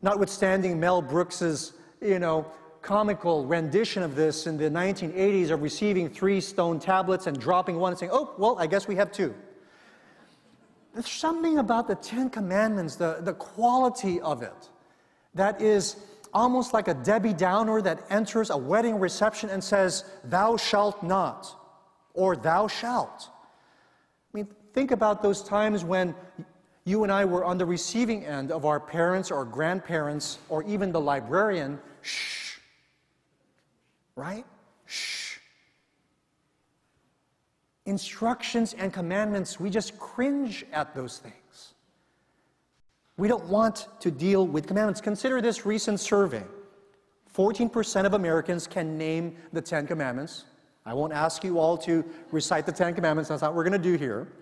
Notwithstanding 0.00 0.80
Mel 0.80 1.02
Brooks's, 1.02 1.74
you 2.00 2.18
know, 2.18 2.50
comical 2.80 3.44
rendition 3.44 4.02
of 4.02 4.14
this 4.16 4.46
in 4.46 4.56
the 4.56 4.70
1980s 4.70 5.50
of 5.50 5.60
receiving 5.60 6.08
three 6.08 6.40
stone 6.40 6.80
tablets 6.80 7.26
and 7.26 7.38
dropping 7.38 7.76
one 7.76 7.92
and 7.92 7.98
saying, 7.98 8.12
oh, 8.14 8.32
well, 8.38 8.58
I 8.58 8.66
guess 8.66 8.88
we 8.88 8.96
have 8.96 9.12
two. 9.12 9.34
There's 10.94 11.10
something 11.10 11.58
about 11.58 11.88
the 11.88 11.96
Ten 11.96 12.30
Commandments, 12.30 12.96
the, 12.96 13.18
the 13.20 13.34
quality 13.34 14.18
of 14.22 14.40
it, 14.40 14.70
that 15.34 15.60
is 15.60 15.96
almost 16.32 16.72
like 16.72 16.88
a 16.88 16.94
Debbie 16.94 17.32
Downer 17.32 17.82
that 17.82 18.04
enters 18.10 18.50
a 18.50 18.56
wedding 18.56 18.98
reception 18.98 19.50
and 19.50 19.62
says, 19.62 20.04
Thou 20.24 20.56
shalt 20.56 21.02
not, 21.02 21.54
or 22.14 22.36
Thou 22.36 22.68
shalt. 22.68 23.28
I 24.32 24.36
mean, 24.36 24.48
think 24.72 24.90
about 24.90 25.22
those 25.22 25.42
times 25.42 25.84
when 25.84 26.14
you 26.84 27.02
and 27.02 27.12
I 27.12 27.24
were 27.24 27.44
on 27.44 27.58
the 27.58 27.66
receiving 27.66 28.24
end 28.24 28.50
of 28.50 28.64
our 28.64 28.80
parents 28.80 29.30
or 29.30 29.44
grandparents 29.44 30.38
or 30.48 30.62
even 30.64 30.92
the 30.92 31.00
librarian, 31.00 31.78
shh, 32.02 32.58
right? 34.16 34.46
Shh. 34.86 35.38
Instructions 37.86 38.74
and 38.74 38.92
commandments, 38.92 39.58
we 39.58 39.70
just 39.70 39.98
cringe 39.98 40.64
at 40.72 40.94
those 40.94 41.18
things. 41.18 41.34
We 43.20 43.28
don't 43.28 43.44
want 43.48 43.88
to 44.00 44.10
deal 44.10 44.46
with 44.46 44.66
commandments. 44.66 44.98
Consider 44.98 45.42
this 45.42 45.66
recent 45.66 46.00
survey 46.00 46.42
14% 47.36 48.06
of 48.06 48.14
Americans 48.14 48.66
can 48.66 48.96
name 48.96 49.36
the 49.52 49.60
Ten 49.60 49.86
Commandments. 49.86 50.46
I 50.86 50.94
won't 50.94 51.12
ask 51.12 51.44
you 51.44 51.58
all 51.58 51.76
to 51.78 52.02
recite 52.32 52.64
the 52.64 52.72
Ten 52.72 52.94
Commandments, 52.94 53.28
that's 53.28 53.42
not 53.42 53.48
what 53.50 53.58
we're 53.58 53.68
going 53.68 53.82
to 53.82 53.90
do 53.90 53.98
here. 53.98 54.32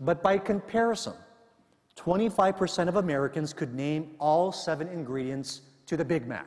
But 0.00 0.22
by 0.22 0.36
comparison, 0.36 1.14
25% 1.96 2.88
of 2.88 2.96
Americans 2.96 3.54
could 3.54 3.74
name 3.74 4.10
all 4.18 4.52
seven 4.52 4.86
ingredients 4.88 5.62
to 5.86 5.96
the 5.96 6.04
Big 6.04 6.26
Mac. 6.26 6.46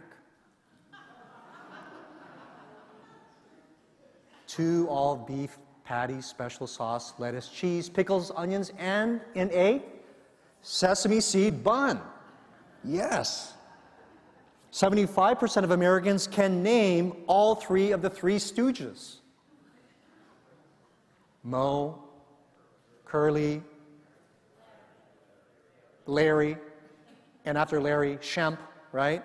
Two 4.45 4.85
all 4.91 5.15
beef 5.15 5.57
patties, 5.83 6.27
special 6.27 6.67
sauce, 6.67 7.13
lettuce, 7.17 7.49
cheese, 7.49 7.89
pickles, 7.89 8.31
onions, 8.35 8.71
and 8.77 9.21
in 9.33 9.49
a 9.53 9.81
sesame 10.67 11.21
seed 11.21 11.63
bun. 11.63 12.01
Yes. 12.83 13.53
75% 14.73 15.63
of 15.63 15.71
Americans 15.71 16.27
can 16.27 16.61
name 16.61 17.23
all 17.25 17.55
three 17.55 17.91
of 17.93 18.01
the 18.01 18.09
three 18.09 18.35
stooges 18.35 19.15
Moe, 21.43 22.03
Curly, 23.05 23.63
Larry, 26.05 26.57
and 27.45 27.57
after 27.57 27.79
Larry, 27.79 28.17
Shemp, 28.17 28.57
right? 28.91 29.23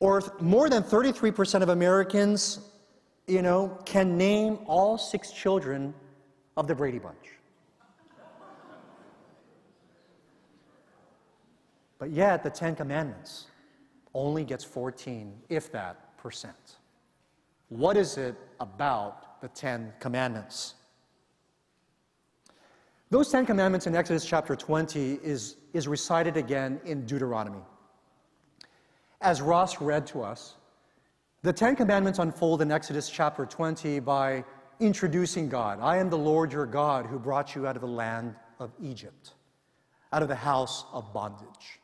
Or 0.00 0.22
more 0.38 0.68
than 0.68 0.82
33% 0.82 1.62
of 1.62 1.70
Americans, 1.70 2.60
you 3.26 3.40
know, 3.40 3.78
can 3.86 4.18
name 4.18 4.58
all 4.66 4.98
six 4.98 5.32
children 5.32 5.94
of 6.58 6.66
the 6.66 6.74
Brady 6.74 6.98
Bunch. 6.98 7.41
But 12.02 12.10
yet, 12.10 12.42
the 12.42 12.50
Ten 12.50 12.74
Commandments 12.74 13.46
only 14.12 14.42
gets 14.42 14.64
14, 14.64 15.40
if 15.48 15.70
that, 15.70 16.18
percent. 16.18 16.78
What 17.68 17.96
is 17.96 18.18
it 18.18 18.34
about 18.58 19.40
the 19.40 19.46
Ten 19.46 19.92
Commandments? 20.00 20.74
Those 23.10 23.30
Ten 23.30 23.46
Commandments 23.46 23.86
in 23.86 23.94
Exodus 23.94 24.24
chapter 24.24 24.56
20 24.56 25.20
is, 25.22 25.58
is 25.74 25.86
recited 25.86 26.36
again 26.36 26.80
in 26.84 27.06
Deuteronomy. 27.06 27.62
As 29.20 29.40
Ross 29.40 29.80
read 29.80 30.04
to 30.08 30.22
us, 30.22 30.56
the 31.42 31.52
Ten 31.52 31.76
Commandments 31.76 32.18
unfold 32.18 32.62
in 32.62 32.72
Exodus 32.72 33.08
chapter 33.08 33.46
20 33.46 34.00
by 34.00 34.42
introducing 34.80 35.48
God. 35.48 35.78
I 35.80 35.98
am 35.98 36.10
the 36.10 36.18
Lord 36.18 36.52
your 36.52 36.66
God 36.66 37.06
who 37.06 37.20
brought 37.20 37.54
you 37.54 37.68
out 37.68 37.76
of 37.76 37.80
the 37.80 37.86
land 37.86 38.34
of 38.58 38.72
Egypt, 38.82 39.34
out 40.12 40.22
of 40.22 40.28
the 40.28 40.34
house 40.34 40.84
of 40.92 41.12
bondage. 41.12 41.78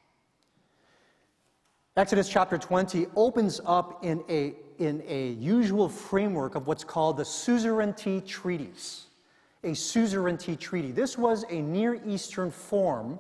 Exodus 1.99 2.29
chapter 2.29 2.57
20 2.57 3.09
opens 3.17 3.61
up 3.67 4.05
in 4.05 4.23
a, 4.29 4.55
in 4.79 5.03
a 5.09 5.31
usual 5.31 5.89
framework 5.89 6.55
of 6.55 6.69
what's 6.69 6.85
called 6.85 7.17
the 7.17 7.25
suzerainty 7.25 8.21
treaties. 8.21 9.07
A 9.65 9.75
suzerainty 9.75 10.55
treaty. 10.55 10.93
This 10.93 11.19
was 11.19 11.45
a 11.51 11.61
Near 11.61 12.01
Eastern 12.07 12.53
form 12.53 13.19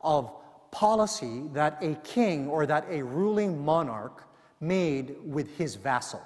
of 0.00 0.32
policy 0.70 1.50
that 1.52 1.76
a 1.82 1.96
king 1.96 2.48
or 2.48 2.64
that 2.64 2.86
a 2.88 3.02
ruling 3.02 3.62
monarch 3.62 4.26
made 4.58 5.16
with 5.22 5.58
his 5.58 5.74
vassal. 5.74 6.22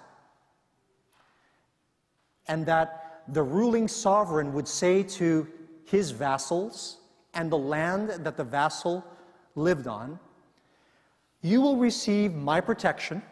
And 2.46 2.64
that 2.66 3.24
the 3.26 3.42
ruling 3.42 3.88
sovereign 3.88 4.52
would 4.52 4.68
say 4.68 5.02
to 5.02 5.48
his 5.84 6.12
vassals 6.12 6.98
and 7.34 7.50
the 7.50 7.58
land 7.58 8.10
that 8.10 8.36
the 8.36 8.44
vassal 8.44 9.04
lived 9.56 9.88
on, 9.88 10.20
you 11.42 11.60
will 11.60 11.76
receive 11.76 12.34
my 12.34 12.60
protection, 12.60 13.22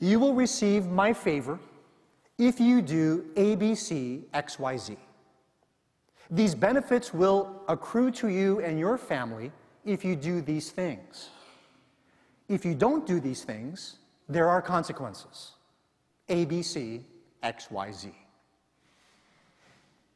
you 0.00 0.18
will 0.18 0.34
receive 0.34 0.86
my 0.86 1.12
favor 1.12 1.58
if 2.38 2.60
you 2.60 2.80
do 2.80 3.24
A, 3.36 3.56
B, 3.56 3.74
C, 3.74 4.24
X, 4.32 4.58
Y, 4.58 4.76
Z. 4.76 4.96
These 6.30 6.54
benefits 6.54 7.12
will 7.12 7.62
accrue 7.68 8.10
to 8.12 8.28
you 8.28 8.60
and 8.60 8.78
your 8.78 8.98
family 8.98 9.50
if 9.84 10.04
you 10.04 10.14
do 10.14 10.40
these 10.40 10.70
things. 10.70 11.30
If 12.48 12.64
you 12.64 12.74
don't 12.74 13.06
do 13.06 13.18
these 13.18 13.44
things, 13.44 13.96
there 14.28 14.48
are 14.48 14.62
consequences. 14.62 15.52
A, 16.28 16.44
B, 16.44 16.62
C, 16.62 17.02
X, 17.42 17.70
Y, 17.70 17.92
Z. 17.92 18.12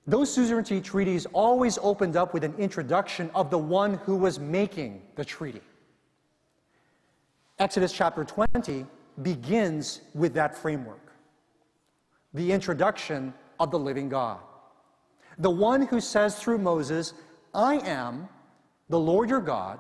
Those 0.07 0.33
suzerainty 0.33 0.81
treaties 0.81 1.27
always 1.33 1.79
opened 1.81 2.17
up 2.17 2.35
with 2.35 2.45
an 2.45 2.55
introduction 2.59 3.31
of 3.35 3.51
the 3.51 3.59
one 3.59 3.95
who 3.95 4.17
was 4.17 4.39
making 4.39 5.03
the 5.15 5.25
treaty. 5.25 5.63
Exodus 7.63 7.93
chapter 7.93 8.25
20 8.25 8.85
begins 9.23 10.01
with 10.15 10.35
that 10.35 10.57
framework 10.57 11.13
the 12.35 12.51
introduction 12.51 13.33
of 13.61 13.71
the 13.71 13.79
living 13.79 14.09
God. 14.09 14.41
The 15.39 15.51
one 15.51 15.83
who 15.87 16.01
says 16.01 16.37
through 16.37 16.59
Moses, 16.59 17.15
I 17.55 17.77
am 17.89 18.29
the 18.89 18.99
Lord 18.99 19.31
your 19.31 19.41
God 19.41 19.79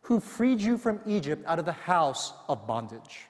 who 0.00 0.18
freed 0.18 0.60
you 0.60 0.76
from 0.76 0.98
Egypt 1.06 1.44
out 1.46 1.60
of 1.60 1.64
the 1.64 1.70
house 1.70 2.32
of 2.48 2.66
bondage. 2.66 3.28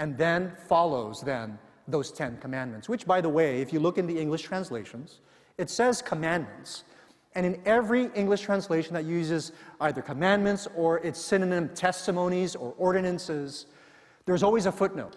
And 0.00 0.18
then 0.18 0.56
follows 0.66 1.20
then 1.20 1.60
those 1.86 2.10
10 2.10 2.38
commandments, 2.38 2.88
which 2.88 3.06
by 3.06 3.20
the 3.20 3.28
way, 3.28 3.60
if 3.60 3.72
you 3.72 3.78
look 3.78 3.98
in 3.98 4.08
the 4.08 4.18
English 4.18 4.42
translations, 4.42 5.20
it 5.58 5.70
says 5.70 6.02
commandments. 6.02 6.82
And 7.36 7.44
in 7.44 7.60
every 7.66 8.08
English 8.14 8.40
translation 8.40 8.94
that 8.94 9.04
uses 9.04 9.52
either 9.82 10.00
commandments 10.00 10.66
or 10.74 11.00
its 11.00 11.20
synonym 11.20 11.68
testimonies 11.68 12.56
or 12.56 12.72
ordinances, 12.78 13.66
there's 14.24 14.42
always 14.42 14.64
a 14.64 14.72
footnote. 14.72 15.16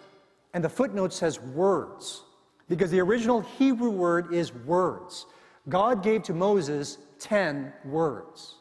And 0.52 0.62
the 0.62 0.68
footnote 0.68 1.14
says 1.14 1.40
words, 1.40 2.24
because 2.68 2.90
the 2.90 3.00
original 3.00 3.40
Hebrew 3.40 3.88
word 3.88 4.34
is 4.34 4.52
words. 4.52 5.24
God 5.70 6.02
gave 6.02 6.22
to 6.24 6.34
Moses 6.34 6.98
10 7.20 7.72
words. 7.86 8.56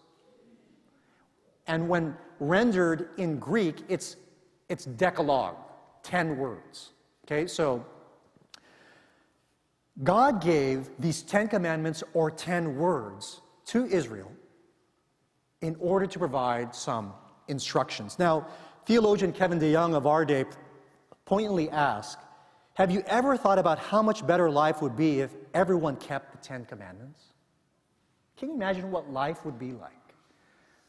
And 1.67 1.89
when 1.89 2.15
rendered 2.39 3.09
in 3.17 3.39
Greek, 3.39 3.83
it's, 3.89 4.15
it's 4.69 4.85
decalogue, 4.85 5.57
10 6.03 6.37
words. 6.37 6.91
Okay, 7.25 7.45
so 7.45 7.85
God 10.01 10.41
gave 10.41 10.89
these 10.97 11.23
10 11.23 11.49
commandments 11.49 12.03
or 12.13 12.31
10 12.31 12.77
words 12.77 13.41
to 13.69 13.85
Israel 13.85 14.31
in 15.61 15.75
order 15.79 16.07
to 16.07 16.19
provide 16.19 16.73
some 16.73 17.13
instructions. 17.47 18.17
Now, 18.17 18.47
theologian 18.85 19.31
Kevin 19.31 19.59
DeYoung 19.59 19.93
of 19.95 20.07
our 20.07 20.25
day 20.25 20.45
poignantly 21.25 21.69
asked 21.69 22.19
Have 22.73 22.89
you 22.89 23.03
ever 23.07 23.37
thought 23.37 23.59
about 23.59 23.77
how 23.77 24.01
much 24.01 24.25
better 24.25 24.49
life 24.49 24.81
would 24.81 24.95
be 24.95 25.19
if 25.21 25.31
everyone 25.53 25.97
kept 25.97 26.31
the 26.31 26.37
Ten 26.39 26.65
Commandments? 26.65 27.25
Can 28.37 28.49
you 28.49 28.55
imagine 28.55 28.89
what 28.89 29.11
life 29.11 29.45
would 29.45 29.59
be 29.59 29.73
like? 29.73 29.91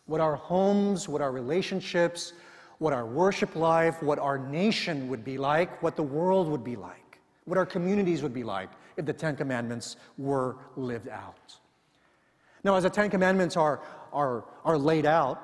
What 0.06 0.20
our 0.20 0.36
homes, 0.36 1.08
what 1.08 1.20
our 1.20 1.32
relationships, 1.32 2.32
what 2.78 2.92
our 2.92 3.04
worship 3.04 3.56
life, 3.56 4.02
what 4.02 4.18
our 4.18 4.38
nation 4.38 5.08
would 5.08 5.24
be 5.24 5.36
like, 5.36 5.82
what 5.82 5.96
the 5.96 6.02
world 6.02 6.48
would 6.48 6.64
be 6.64 6.76
like. 6.76 6.96
what 7.44 7.58
our 7.58 7.66
communities 7.66 8.22
would 8.22 8.32
be 8.32 8.44
like 8.44 8.70
if 8.96 9.04
the 9.04 9.12
Ten 9.12 9.34
Commandments 9.34 9.96
were 10.16 10.56
lived 10.76 11.08
out. 11.08 11.58
Now, 12.62 12.76
as 12.76 12.82
the 12.82 12.90
Ten 12.90 13.10
Commandments 13.10 13.56
are, 13.56 13.80
are, 14.12 14.44
are 14.64 14.78
laid 14.78 15.06
out, 15.06 15.40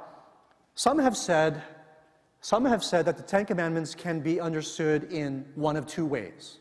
some 0.75 0.99
have 0.99 1.17
said 1.17 1.63
some 2.47 2.65
have 2.65 2.85
said 2.85 3.05
that 3.07 3.17
the 3.17 3.25
Ten 3.25 3.45
Commandments 3.45 3.93
can 3.93 4.21
be 4.21 4.41
understood 4.41 5.13
in 5.13 5.45
one 5.57 5.75
of 5.77 5.85
two 5.85 6.07
ways. 6.07 6.59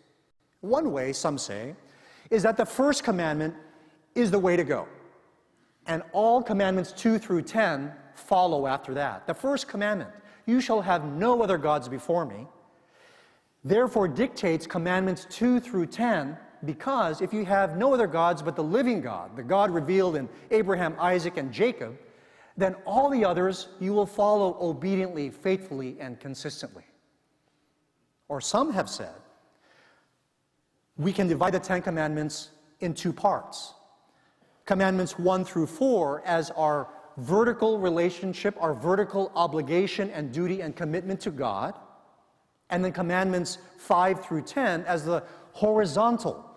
One 0.61 0.91
way, 0.91 1.13
some 1.13 1.37
say, 1.37 1.75
is 2.31 2.41
that 2.41 2.57
the 2.57 2.65
first 2.65 3.03
commandment 3.03 3.53
is 4.15 4.31
the 4.31 4.39
way 4.39 4.55
to 4.55 4.63
go. 4.63 4.87
And 5.85 6.01
all 6.11 6.41
commandments 6.41 6.91
2 6.91 7.19
through 7.19 7.43
10 7.43 7.93
follow 8.15 8.65
after 8.65 8.95
that. 8.95 9.27
The 9.27 9.35
first 9.35 9.67
commandment, 9.67 10.09
you 10.47 10.59
shall 10.59 10.81
have 10.81 11.05
no 11.05 11.43
other 11.43 11.59
gods 11.59 11.87
before 11.87 12.25
me, 12.25 12.47
therefore 13.63 14.07
dictates 14.07 14.65
commandments 14.65 15.27
2 15.29 15.59
through 15.59 15.85
10 15.85 16.35
because 16.65 17.21
if 17.21 17.33
you 17.33 17.45
have 17.45 17.77
no 17.77 17.93
other 17.93 18.07
gods 18.07 18.41
but 18.41 18.55
the 18.55 18.63
living 18.63 19.01
God, 19.01 19.35
the 19.35 19.43
God 19.43 19.71
revealed 19.71 20.15
in 20.15 20.29
Abraham, 20.51 20.95
Isaac, 20.99 21.37
and 21.37 21.51
Jacob, 21.51 21.97
then 22.57 22.75
all 22.85 23.09
the 23.09 23.25
others 23.25 23.67
you 23.79 23.93
will 23.93 24.05
follow 24.05 24.57
obediently, 24.59 25.29
faithfully, 25.29 25.97
and 25.99 26.19
consistently. 26.19 26.83
Or 28.27 28.41
some 28.41 28.71
have 28.73 28.89
said, 28.89 29.13
we 30.97 31.11
can 31.11 31.27
divide 31.27 31.53
the 31.53 31.59
Ten 31.59 31.81
Commandments 31.81 32.51
in 32.79 32.93
two 32.93 33.11
parts. 33.11 33.73
Commandments 34.65 35.19
1 35.19 35.45
through 35.45 35.67
4 35.67 36.23
as 36.25 36.49
our 36.51 36.87
vertical 37.17 37.79
relationship, 37.79 38.55
our 38.59 38.73
vertical 38.73 39.31
obligation 39.35 40.09
and 40.11 40.31
duty 40.31 40.61
and 40.61 40.75
commitment 40.75 41.19
to 41.21 41.31
God. 41.31 41.75
And 42.69 42.83
then 42.83 42.93
Commandments 42.93 43.59
5 43.77 44.25
through 44.25 44.43
10 44.43 44.85
as 44.85 45.05
the 45.05 45.23
horizontal 45.51 46.54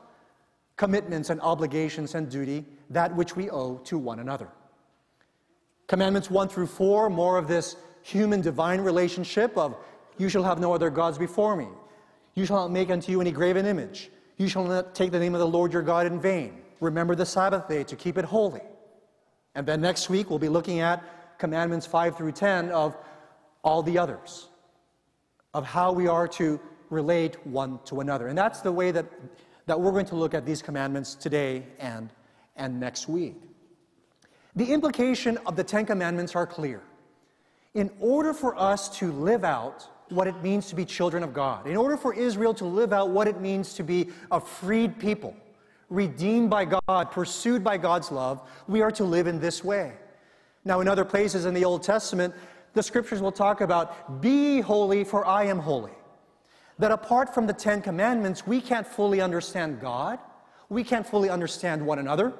commitments 0.78 1.28
and 1.28 1.38
obligations 1.42 2.14
and 2.14 2.30
duty, 2.30 2.64
that 2.88 3.14
which 3.14 3.36
we 3.36 3.50
owe 3.50 3.76
to 3.84 3.98
one 3.98 4.20
another. 4.20 4.48
Commandments 5.88 6.30
1 6.30 6.48
through 6.48 6.68
4, 6.68 7.10
more 7.10 7.36
of 7.36 7.48
this 7.48 7.76
human 8.02 8.40
divine 8.40 8.80
relationship 8.80 9.54
of 9.58 9.76
you 10.16 10.28
shall 10.28 10.44
have 10.44 10.58
no 10.58 10.72
other 10.72 10.88
gods 10.88 11.18
before 11.18 11.56
me. 11.56 11.66
You 12.34 12.46
shall 12.46 12.56
not 12.56 12.70
make 12.70 12.90
unto 12.90 13.12
you 13.12 13.20
any 13.20 13.32
graven 13.32 13.66
image. 13.66 14.10
You 14.36 14.48
shall 14.48 14.64
not 14.64 14.94
take 14.94 15.10
the 15.10 15.18
name 15.18 15.34
of 15.34 15.40
the 15.40 15.46
Lord 15.46 15.72
your 15.72 15.82
God 15.82 16.06
in 16.06 16.20
vain. 16.20 16.60
Remember 16.80 17.14
the 17.14 17.26
Sabbath 17.26 17.68
day 17.68 17.82
to 17.84 17.96
keep 17.96 18.16
it 18.16 18.24
holy. 18.24 18.62
And 19.54 19.66
then 19.66 19.80
next 19.80 20.08
week 20.08 20.30
we'll 20.30 20.38
be 20.38 20.48
looking 20.48 20.78
at 20.78 21.02
commandments 21.38 21.86
5 21.86 22.16
through 22.16 22.32
10 22.32 22.70
of 22.70 22.96
all 23.64 23.82
the 23.82 23.98
others, 23.98 24.48
of 25.54 25.66
how 25.66 25.90
we 25.92 26.06
are 26.06 26.28
to 26.28 26.60
relate 26.90 27.44
one 27.46 27.80
to 27.86 28.00
another. 28.00 28.28
And 28.28 28.38
that's 28.38 28.60
the 28.60 28.72
way 28.72 28.92
that, 28.92 29.06
that 29.68 29.78
we're 29.78 29.92
going 29.92 30.06
to 30.06 30.16
look 30.16 30.34
at 30.34 30.46
these 30.46 30.62
commandments 30.62 31.14
today 31.14 31.62
and, 31.78 32.10
and 32.56 32.80
next 32.80 33.06
week. 33.06 33.36
The 34.56 34.72
implication 34.72 35.38
of 35.46 35.56
the 35.56 35.62
Ten 35.62 35.84
Commandments 35.84 36.34
are 36.34 36.46
clear. 36.46 36.82
In 37.74 37.90
order 38.00 38.32
for 38.32 38.58
us 38.58 38.88
to 38.98 39.12
live 39.12 39.44
out 39.44 39.86
what 40.08 40.26
it 40.26 40.42
means 40.42 40.68
to 40.68 40.74
be 40.74 40.86
children 40.86 41.22
of 41.22 41.34
God, 41.34 41.66
in 41.66 41.76
order 41.76 41.98
for 41.98 42.14
Israel 42.14 42.54
to 42.54 42.64
live 42.64 42.94
out 42.94 43.10
what 43.10 43.28
it 43.28 43.42
means 43.42 43.74
to 43.74 43.84
be 43.84 44.08
a 44.32 44.40
freed 44.40 44.98
people, 44.98 45.36
redeemed 45.90 46.48
by 46.48 46.64
God, 46.64 47.10
pursued 47.10 47.62
by 47.62 47.76
God's 47.76 48.10
love, 48.10 48.40
we 48.68 48.80
are 48.80 48.90
to 48.92 49.04
live 49.04 49.26
in 49.26 49.38
this 49.38 49.62
way. 49.62 49.92
Now, 50.64 50.80
in 50.80 50.88
other 50.88 51.04
places 51.04 51.44
in 51.44 51.52
the 51.52 51.66
Old 51.66 51.82
Testament, 51.82 52.34
the 52.72 52.82
scriptures 52.82 53.20
will 53.20 53.32
talk 53.32 53.60
about, 53.60 54.22
Be 54.22 54.60
holy, 54.60 55.04
for 55.04 55.26
I 55.26 55.44
am 55.44 55.58
holy. 55.58 55.92
That 56.78 56.90
apart 56.90 57.34
from 57.34 57.46
the 57.46 57.52
Ten 57.52 57.82
Commandments, 57.82 58.46
we 58.46 58.60
can't 58.60 58.86
fully 58.86 59.20
understand 59.20 59.80
God, 59.80 60.18
we 60.68 60.84
can't 60.84 61.06
fully 61.06 61.30
understand 61.30 61.84
one 61.84 61.98
another, 61.98 62.32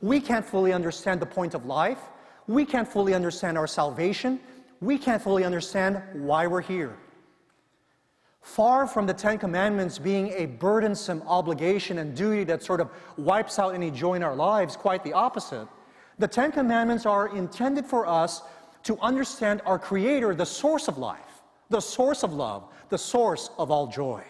we 0.00 0.20
can't 0.20 0.44
fully 0.44 0.72
understand 0.72 1.20
the 1.20 1.26
point 1.26 1.54
of 1.54 1.64
life. 1.64 1.98
We 2.46 2.66
can't 2.66 2.86
fully 2.86 3.14
understand 3.14 3.56
our 3.56 3.66
salvation. 3.66 4.38
We 4.80 4.98
can't 4.98 5.22
fully 5.22 5.44
understand 5.44 6.02
why 6.12 6.46
we're 6.46 6.60
here. 6.60 6.94
Far 8.42 8.86
from 8.86 9.06
the 9.06 9.14
Ten 9.14 9.38
Commandments 9.38 9.98
being 9.98 10.28
a 10.32 10.44
burdensome 10.44 11.22
obligation 11.26 11.98
and 11.98 12.14
duty 12.14 12.44
that 12.44 12.62
sort 12.62 12.82
of 12.82 12.90
wipes 13.16 13.58
out 13.58 13.74
any 13.74 13.90
joy 13.90 14.14
in 14.14 14.22
our 14.22 14.36
lives, 14.36 14.76
quite 14.76 15.02
the 15.02 15.14
opposite. 15.14 15.66
The 16.18 16.28
Ten 16.28 16.52
Commandments 16.52 17.06
are 17.06 17.34
intended 17.34 17.86
for 17.86 18.06
us 18.06 18.42
to 18.82 18.98
understand 18.98 19.62
our 19.64 19.78
Creator, 19.78 20.34
the 20.34 20.44
source 20.44 20.88
of 20.88 20.98
life, 20.98 21.23
the 21.70 21.80
source 21.80 22.22
of 22.22 22.32
love, 22.32 22.68
the 22.88 22.98
source 22.98 23.50
of 23.58 23.70
all 23.70 23.86
joy. 23.86 24.22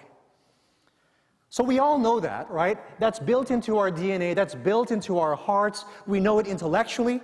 So 1.50 1.62
we 1.62 1.78
all 1.78 1.98
know 1.98 2.18
that, 2.18 2.50
right? 2.50 2.78
That's 2.98 3.18
built 3.20 3.50
into 3.50 3.78
our 3.78 3.90
DNA, 3.90 4.34
that's 4.34 4.54
built 4.54 4.90
into 4.90 5.18
our 5.18 5.36
hearts. 5.36 5.84
We 6.06 6.18
know 6.18 6.38
it 6.40 6.46
intellectually. 6.46 7.20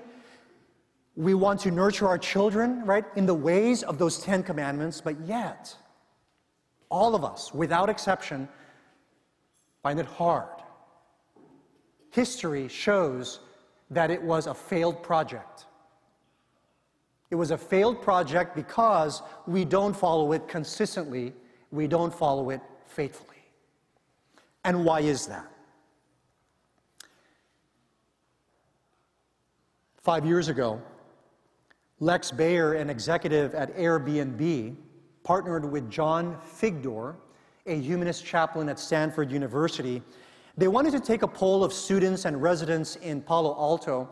We 1.16 1.35
want 1.35 1.61
to 1.61 1.70
nurture 1.70 2.07
our 2.07 2.18
children, 2.18 2.85
right, 2.87 3.05
in 3.16 3.27
the 3.27 3.35
ways 3.35 3.83
of 3.83 3.99
those 3.99 4.20
Ten 4.20 4.42
Commandments, 4.42 5.01
but 5.01 5.20
yet, 5.27 5.75
all 6.90 7.14
of 7.14 7.25
us, 7.25 7.53
without 7.53 7.90
exception, 7.90 8.49
find 9.83 9.99
it 9.99 10.07
hard. 10.07 10.62
History 12.11 12.68
shows 12.68 13.40
that 13.90 14.11
it 14.11 14.23
was 14.23 14.46
a 14.46 14.55
failed 14.55 15.03
project. 15.03 15.66
It 17.31 17.37
was 17.37 17.53
a 17.53 17.59
failed 17.59 18.03
project 18.03 18.57
because 18.57 19.23
we 19.47 19.64
don't 19.64 19.95
follow 19.95 20.33
it 20.33 20.49
consistently, 20.49 21.33
we 21.71 21.87
don't 21.87 22.12
follow 22.12 22.51
it 22.51 22.61
faithfully. 22.87 23.37
And 24.64 24.85
why 24.85 25.01
is 25.01 25.27
that? 25.27 25.51
Five 30.03 30.27
years 30.27 30.49
ago, 30.49 30.81
Lex 32.01 32.31
Bayer, 32.31 32.73
an 32.75 32.90
executive 32.90 33.55
at 33.55 33.77
Airbnb, 33.77 34.75
partnered 35.23 35.71
with 35.71 35.90
John 35.90 36.37
Figdor, 36.43 37.14
a 37.66 37.79
humanist 37.79 38.25
chaplain 38.25 38.69
at 38.69 38.79
Stanford 38.79 39.31
University. 39.31 40.03
They 40.57 40.69
wanted 40.69 40.93
to 40.93 41.01
take 41.01 41.23
a 41.23 41.29
poll 41.29 41.62
of 41.62 41.73
students 41.73 42.25
and 42.25 42.43
residents 42.43 42.97
in 42.97 43.21
Palo 43.21 43.55
Alto 43.57 44.09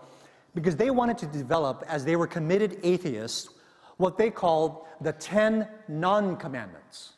because 0.58 0.74
they 0.74 0.90
wanted 0.90 1.16
to 1.18 1.26
develop, 1.26 1.84
as 1.86 2.04
they 2.04 2.16
were 2.16 2.26
committed 2.26 2.80
atheists, 2.82 3.48
what 3.96 4.18
they 4.18 4.28
called 4.28 4.86
the 5.00 5.12
10 5.12 5.68
non 5.86 6.36
commandments 6.36 7.12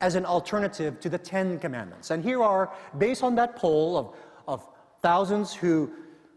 as 0.00 0.16
an 0.16 0.24
alternative 0.26 0.98
to 0.98 1.08
the 1.08 1.18
Ten 1.18 1.60
Commandments. 1.60 2.10
And 2.10 2.24
here 2.24 2.42
are, 2.42 2.72
based 2.98 3.22
on 3.22 3.36
that 3.36 3.54
poll 3.54 3.96
of, 3.96 4.16
of 4.48 4.66
thousands 5.00 5.54
who 5.54 5.92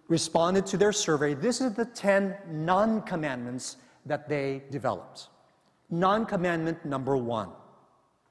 responded 0.08 0.68
to 0.68 0.78
their 0.78 0.92
survey, 0.92 1.34
this 1.34 1.62
is 1.62 1.74
the 1.74 1.86
10 1.86 2.36
non 2.48 3.02
commandments 3.02 3.78
that 4.06 4.30
they 4.30 4.62
developed. 4.70 5.30
Non 5.90 6.28
commandment 6.28 6.86
number 6.86 7.18
one 7.18 7.50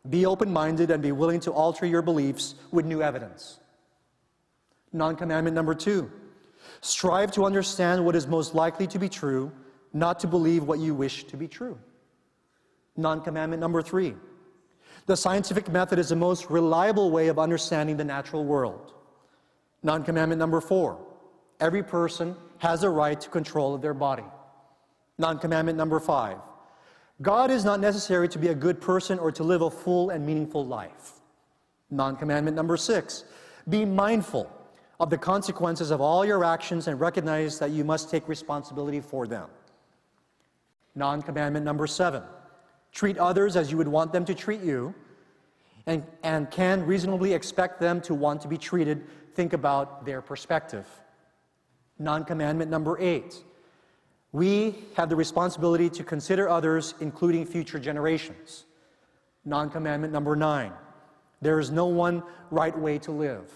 be 0.08 0.24
open 0.24 0.52
minded 0.52 0.92
and 0.92 1.02
be 1.02 1.10
willing 1.10 1.40
to 1.40 1.50
alter 1.50 1.84
your 1.84 2.02
beliefs 2.02 2.54
with 2.70 2.86
new 2.86 3.02
evidence. 3.02 3.58
Non 4.92 5.16
commandment 5.16 5.56
number 5.56 5.74
two 5.74 6.10
strive 6.80 7.30
to 7.32 7.44
understand 7.44 8.04
what 8.04 8.16
is 8.16 8.26
most 8.26 8.54
likely 8.54 8.86
to 8.88 8.98
be 8.98 9.08
true, 9.08 9.52
not 9.92 10.20
to 10.20 10.26
believe 10.26 10.64
what 10.64 10.78
you 10.78 10.94
wish 10.94 11.24
to 11.24 11.36
be 11.36 11.48
true. 11.48 11.78
Non 12.96 13.22
commandment 13.22 13.60
number 13.60 13.82
three 13.82 14.14
the 15.06 15.16
scientific 15.16 15.68
method 15.68 15.98
is 15.98 16.10
the 16.10 16.16
most 16.16 16.48
reliable 16.48 17.10
way 17.10 17.26
of 17.26 17.38
understanding 17.38 17.96
the 17.96 18.04
natural 18.04 18.44
world. 18.44 18.92
Non 19.82 20.04
commandment 20.04 20.38
number 20.38 20.60
four 20.60 20.98
every 21.60 21.82
person 21.82 22.36
has 22.58 22.82
a 22.82 22.90
right 22.90 23.20
to 23.20 23.28
control 23.28 23.74
of 23.74 23.82
their 23.82 23.94
body. 23.94 24.24
Non 25.18 25.38
commandment 25.38 25.78
number 25.78 26.00
five 26.00 26.38
God 27.20 27.50
is 27.50 27.64
not 27.64 27.80
necessary 27.80 28.28
to 28.28 28.38
be 28.38 28.48
a 28.48 28.54
good 28.54 28.80
person 28.80 29.18
or 29.18 29.30
to 29.32 29.44
live 29.44 29.62
a 29.62 29.70
full 29.70 30.10
and 30.10 30.26
meaningful 30.26 30.66
life. 30.66 31.20
Non 31.90 32.16
commandment 32.16 32.56
number 32.56 32.76
six 32.76 33.24
be 33.68 33.84
mindful 33.84 34.50
of 35.00 35.10
the 35.10 35.18
consequences 35.18 35.90
of 35.90 36.00
all 36.00 36.24
your 36.24 36.44
actions 36.44 36.88
and 36.88 37.00
recognize 37.00 37.58
that 37.58 37.70
you 37.70 37.84
must 37.84 38.10
take 38.10 38.28
responsibility 38.28 39.00
for 39.00 39.26
them. 39.26 39.48
Non 40.94 41.22
commandment 41.22 41.64
number 41.64 41.86
seven 41.86 42.22
treat 42.92 43.16
others 43.18 43.56
as 43.56 43.70
you 43.70 43.78
would 43.78 43.88
want 43.88 44.12
them 44.12 44.24
to 44.24 44.34
treat 44.34 44.60
you, 44.60 44.94
and, 45.86 46.04
and 46.22 46.50
can 46.50 46.84
reasonably 46.84 47.32
expect 47.32 47.80
them 47.80 48.00
to 48.02 48.14
want 48.14 48.40
to 48.42 48.48
be 48.48 48.58
treated, 48.58 49.02
think 49.34 49.54
about 49.54 50.04
their 50.04 50.20
perspective. 50.20 50.86
Non 51.98 52.24
commandment 52.24 52.70
number 52.70 52.98
eight 53.00 53.42
we 54.32 54.74
have 54.94 55.10
the 55.10 55.16
responsibility 55.16 55.90
to 55.90 56.02
consider 56.02 56.48
others, 56.48 56.94
including 57.00 57.44
future 57.44 57.78
generations. 57.78 58.64
Non 59.44 59.68
commandment 59.68 60.12
number 60.12 60.36
nine 60.36 60.72
there 61.40 61.58
is 61.58 61.70
no 61.70 61.86
one 61.86 62.22
right 62.50 62.78
way 62.78 62.98
to 63.00 63.10
live. 63.10 63.52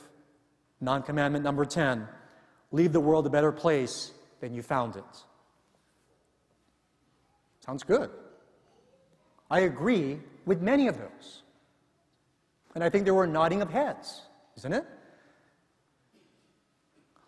Non 0.81 1.03
commandment 1.03 1.45
number 1.45 1.65
10 1.65 2.07
leave 2.73 2.93
the 2.93 3.01
world 3.01 3.27
a 3.27 3.31
better 3.31 3.53
place 3.53 4.13
than 4.41 4.53
you 4.53 4.63
found 4.63 4.97
it. 4.97 5.05
Sounds 7.65 7.83
good. 7.83 8.11
I 9.51 9.61
agree 9.61 10.19
with 10.45 10.61
many 10.61 10.89
of 10.89 10.99
those. 10.99 11.43
And 12.75 12.85
I 12.85 12.91
think 12.91 13.05
there 13.05 13.15
were 13.15 13.27
nodding 13.27 13.63
of 13.63 13.71
heads, 13.71 14.23
isn't 14.59 14.73
it? 14.73 14.85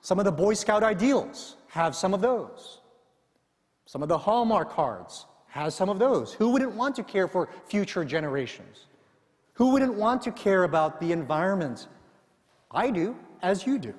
Some 0.00 0.18
of 0.18 0.24
the 0.24 0.32
Boy 0.32 0.54
Scout 0.54 0.82
ideals 0.82 1.56
have 1.68 1.94
some 1.96 2.14
of 2.14 2.20
those. 2.20 2.80
Some 3.86 4.02
of 4.02 4.08
the 4.08 4.18
Hallmark 4.18 4.70
cards 4.70 5.26
has 5.48 5.74
some 5.74 5.88
of 5.88 5.98
those. 5.98 6.32
Who 6.34 6.50
wouldn't 6.50 6.74
want 6.74 6.94
to 6.96 7.02
care 7.02 7.26
for 7.26 7.48
future 7.66 8.04
generations? 8.04 8.86
Who 9.54 9.70
wouldn't 9.70 9.94
want 9.94 10.22
to 10.22 10.32
care 10.32 10.64
about 10.64 11.00
the 11.00 11.12
environment? 11.12 11.88
I 12.70 12.90
do, 12.90 13.16
as 13.42 13.66
you 13.66 13.78
do. 13.78 13.94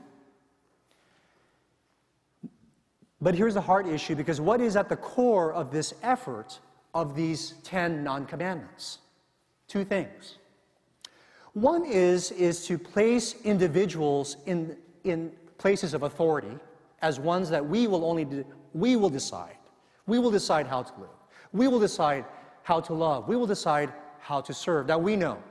But 3.21 3.35
here's 3.35 3.53
the 3.53 3.61
hard 3.61 3.87
issue 3.87 4.15
because 4.15 4.39
what 4.39 4.61
is 4.61 4.75
at 4.75 4.87
the 4.87 4.95
core 4.95 5.51
of 5.53 5.71
this 5.71 5.93
effort 6.03 6.59
of 6.93 7.15
these 7.15 7.55
10 7.63 8.03
non 8.03 8.25
commandments? 8.25 8.99
Two 9.67 9.83
things. 9.83 10.37
One 11.53 11.85
is, 11.85 12.31
is 12.31 12.65
to 12.67 12.77
place 12.77 13.35
individuals 13.43 14.37
in, 14.45 14.77
in 15.03 15.31
places 15.57 15.93
of 15.93 16.03
authority 16.03 16.57
as 17.01 17.19
ones 17.19 17.49
that 17.49 17.65
we 17.65 17.87
will 17.87 18.05
only 18.05 18.25
de- 18.25 18.45
we 18.73 18.95
will 18.95 19.09
decide. 19.09 19.57
We 20.05 20.19
will 20.19 20.31
decide 20.31 20.67
how 20.67 20.83
to 20.83 20.93
live. 20.99 21.09
We 21.51 21.67
will 21.67 21.79
decide 21.79 22.25
how 22.63 22.79
to 22.81 22.93
love. 22.93 23.27
We 23.27 23.35
will 23.35 23.47
decide 23.47 23.91
how 24.19 24.41
to 24.41 24.53
serve. 24.53 24.87
That 24.87 25.01
we 25.01 25.15
know. 25.15 25.41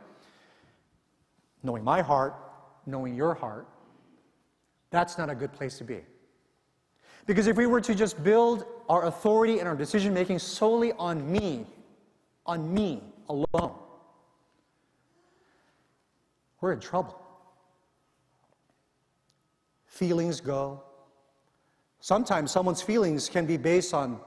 Knowing 1.63 1.85
my 1.85 2.01
heart, 2.01 2.35
knowing 2.87 3.15
your 3.15 3.35
heart, 3.35 3.67
that's 4.91 5.19
not 5.19 5.31
a 5.31 5.35
good 5.35 5.53
place 5.53 5.79
to 5.79 5.85
be. 5.85 6.01
Because 7.27 7.47
if 7.47 7.57
we 7.57 7.67
were 7.67 7.81
to 7.83 7.95
just 7.95 8.23
build 8.25 8.65
our 8.89 9.05
authority 9.05 9.59
and 9.59 9.69
our 9.69 9.77
decision 9.77 10.15
making 10.15 10.39
solely 10.39 10.93
on 10.93 11.31
me, 11.31 11.67
on 12.47 12.73
me 12.73 13.03
alone, 13.29 13.75
we're 16.61 16.73
in 16.73 16.81
trouble. 16.81 17.21
Feelings 19.87 20.41
go. 20.41 20.83
Sometimes 22.01 22.51
someone's 22.51 22.81
feelings 22.81 23.29
can 23.29 23.45
be 23.45 23.57
based 23.57 23.93
on 23.93 24.21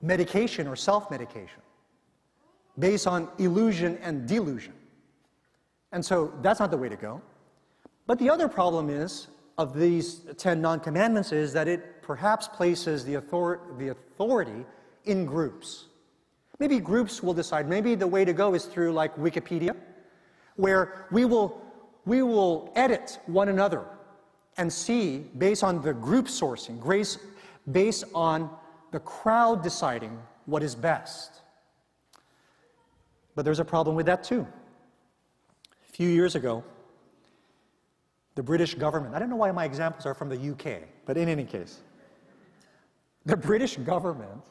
medication 0.00 0.66
or 0.66 0.74
self 0.74 1.10
medication, 1.10 1.60
based 2.78 3.06
on 3.06 3.28
illusion 3.38 3.98
and 4.02 4.26
delusion. 4.26 4.72
And 5.92 6.02
so 6.02 6.32
that's 6.40 6.60
not 6.60 6.70
the 6.70 6.78
way 6.78 6.88
to 6.88 6.96
go. 6.96 7.20
But 8.06 8.18
the 8.18 8.30
other 8.30 8.48
problem 8.48 8.88
is 8.88 9.28
of 9.62 9.74
these 9.74 10.22
10 10.36 10.60
non 10.60 10.80
commandments 10.80 11.30
is 11.30 11.52
that 11.52 11.68
it 11.68 12.02
perhaps 12.02 12.48
places 12.48 13.04
the, 13.04 13.16
author- 13.16 13.60
the 13.78 13.88
authority 13.88 14.66
in 15.04 15.24
groups. 15.24 15.86
Maybe 16.58 16.80
groups 16.80 17.22
will 17.22 17.32
decide, 17.32 17.68
maybe 17.68 17.94
the 17.94 18.06
way 18.06 18.24
to 18.24 18.32
go 18.32 18.54
is 18.54 18.64
through 18.64 18.92
like 18.92 19.16
Wikipedia, 19.16 19.76
where 20.56 21.06
we 21.12 21.24
will, 21.24 21.62
we 22.04 22.22
will 22.22 22.72
edit 22.74 23.20
one 23.26 23.48
another 23.48 23.84
and 24.58 24.70
see, 24.70 25.18
based 25.38 25.62
on 25.62 25.80
the 25.80 25.94
group 25.94 26.26
sourcing, 26.26 26.78
grace, 26.80 27.18
based 27.70 28.04
on 28.14 28.50
the 28.90 29.00
crowd 29.00 29.62
deciding 29.62 30.18
what 30.46 30.62
is 30.62 30.74
best. 30.74 31.40
But 33.36 33.44
there's 33.44 33.60
a 33.60 33.64
problem 33.64 33.94
with 33.94 34.06
that 34.06 34.24
too. 34.24 34.46
A 35.88 35.92
few 35.92 36.08
years 36.08 36.34
ago, 36.34 36.64
the 38.34 38.42
British 38.42 38.74
government, 38.74 39.14
I 39.14 39.18
don't 39.18 39.28
know 39.28 39.36
why 39.36 39.52
my 39.52 39.64
examples 39.64 40.06
are 40.06 40.14
from 40.14 40.28
the 40.28 40.50
UK, 40.50 40.82
but 41.04 41.16
in 41.16 41.28
any 41.28 41.44
case, 41.44 41.80
the 43.26 43.36
British 43.36 43.76
government 43.76 44.46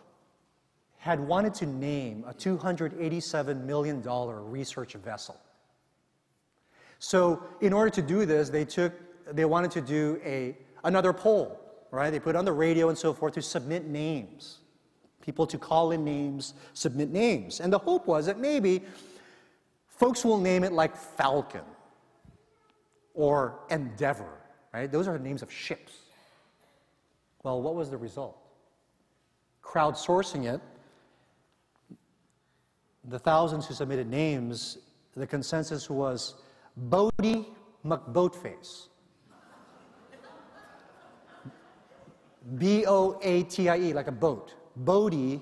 had 0.98 1.20
wanted 1.20 1.54
to 1.56 1.66
name 1.66 2.24
a 2.28 2.34
$287 2.34 3.64
million 3.66 4.04
research 4.04 4.94
vessel. 4.94 5.36
So, 7.00 7.44
in 7.62 7.74
order 7.74 7.90
to 7.90 8.02
do 8.04 8.26
this, 8.28 8.50
they 8.50 8.64
took, 8.64 8.94
they 9.34 9.46
wanted 9.46 9.72
to 9.72 9.82
do 9.82 10.22
a, 10.24 10.56
another 10.84 11.12
poll, 11.12 11.60
right? 11.90 12.12
They 12.12 12.20
put 12.20 12.36
on 12.36 12.46
the 12.46 12.54
radio 12.54 12.90
and 12.90 12.98
so 12.98 13.14
forth 13.14 13.34
to 13.34 13.42
submit 13.42 13.88
names. 13.88 14.60
People 15.22 15.48
to 15.48 15.58
call 15.58 15.92
in 15.92 16.06
names, 16.06 16.54
submit 16.74 17.10
names. 17.10 17.60
And 17.60 17.74
the 17.74 17.80
hope 17.80 18.06
was 18.06 18.28
that 18.28 18.38
maybe 18.38 18.84
folks 19.88 20.24
will 20.24 20.40
name 20.40 20.64
it 20.64 20.72
like 20.72 20.96
Falcon 20.96 21.62
or 23.14 23.60
Endeavor, 23.70 24.40
right? 24.74 24.92
Those 24.92 25.08
are 25.08 25.18
the 25.18 25.24
names 25.24 25.42
of 25.42 25.52
ships. 25.52 25.94
Well, 27.44 27.62
what 27.62 27.76
was 27.76 27.90
the 27.90 27.98
result? 27.98 28.38
Crowdsourcing 29.64 30.54
it, 30.54 30.62
the 33.06 33.20
thousands 33.20 33.66
who 33.66 33.74
submitted 33.74 34.08
names, 34.08 34.78
the 35.16 35.26
consensus 35.26 35.90
was 35.90 36.36
Boatie 36.90 37.46
McBoatface. 37.86 38.88
B 42.58 42.86
O 42.88 43.20
A 43.22 43.44
T 43.44 43.70
I 43.70 43.78
E, 43.78 43.94
like 43.94 44.08
a 44.08 44.12
boat. 44.12 44.56
Boatie 44.84 45.42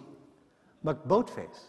McBoatface. 0.85 1.65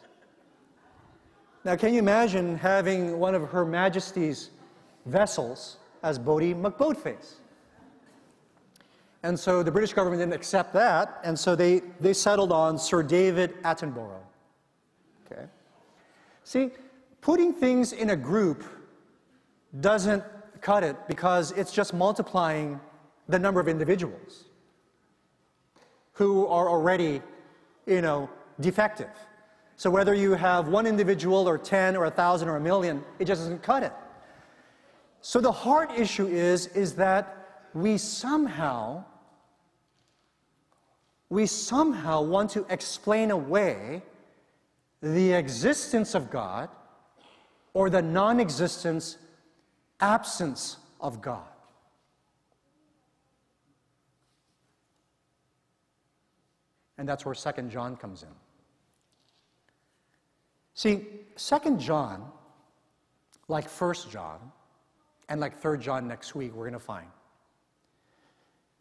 Now, 1.65 1.77
can 1.77 1.93
you 1.93 1.99
imagine 1.99 2.57
having 2.57 3.19
one 3.19 3.35
of 3.35 3.49
Her 3.51 3.65
Majesty's 3.65 4.51
vessels 5.07 5.77
as 6.03 6.19
Boatie 6.19 6.55
McBoatface. 6.55 7.35
And 9.23 9.39
so 9.39 9.63
the 9.63 9.71
British 9.71 9.93
government 9.93 10.21
didn't 10.21 10.35
accept 10.35 10.73
that, 10.73 11.21
and 11.25 11.39
so 11.39 11.55
they, 11.55 11.83
they 12.01 12.15
settled 12.15 12.53
on 12.53 12.79
Sir 12.79 13.03
David 13.03 13.63
Attenborough. 13.63 14.23
Okay? 15.27 15.45
See, 16.45 16.71
putting 17.21 17.53
things 17.53 17.93
in 17.93 18.11
a 18.11 18.17
group 18.17 18.65
doesn't 19.81 20.25
cut 20.63 20.85
it 20.85 20.97
because 21.07 21.53
it's 21.53 21.73
just 21.73 21.93
multiplying 21.93 22.81
the 23.29 23.39
number 23.39 23.61
of 23.61 23.69
individuals 23.69 24.45
who 26.13 26.47
are 26.47 26.69
already, 26.69 27.23
you 27.87 28.01
know, 28.01 28.29
defective. 28.61 29.11
So 29.77 29.91
whether 29.91 30.15
you 30.15 30.33
have 30.33 30.69
one 30.69 30.87
individual 30.87 31.49
or 31.49 31.57
10 31.57 31.97
or 31.97 32.05
a 32.05 32.09
1,000 32.09 32.49
or 32.49 32.57
a 32.57 32.61
million, 32.61 33.03
it 33.19 33.25
just 33.25 33.41
doesn't 33.41 33.63
cut 33.63 33.83
it. 33.83 33.93
So 35.23 35.41
the 35.41 35.53
hard 35.53 35.91
issue 35.93 36.27
is, 36.27 36.69
is 36.69 36.95
that 36.95 37.69
we 37.75 37.99
somehow, 37.99 39.05
we 41.29 41.47
somehow 41.47 42.23
want 42.23 42.51
to 42.53 42.65
explain 42.71 43.31
away 43.31 44.03
the 45.03 45.33
existence 45.33 46.15
of 46.15 46.31
God 46.31 46.69
or 47.75 47.91
the 47.91 48.03
non 48.03 48.41
existence, 48.41 49.19
absence 50.01 50.79
of 51.01 51.21
God. 51.21 51.45
And 56.99 57.09
that's 57.09 57.25
where 57.25 57.35
Second 57.35 57.71
John 57.71 57.97
comes 57.97 58.23
in. 58.23 58.29
See, 60.75 61.07
Second 61.37 61.81
John, 61.81 62.31
like 63.49 63.69
First 63.69 64.11
John, 64.11 64.39
and 65.31 65.41
like 65.41 65.59
3 65.59 65.79
John 65.79 66.09
next 66.09 66.35
week, 66.35 66.53
we're 66.53 66.65
going 66.65 66.73
to 66.73 66.79
find. 66.81 67.07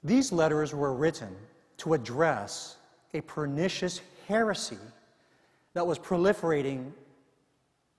These 0.04 0.32
letters 0.32 0.74
were 0.74 0.94
written 0.94 1.36
to 1.78 1.94
address 1.94 2.76
a 3.14 3.22
pernicious 3.22 4.02
heresy 4.28 4.78
that 5.74 5.86
was 5.86 6.00
proliferating 6.00 6.92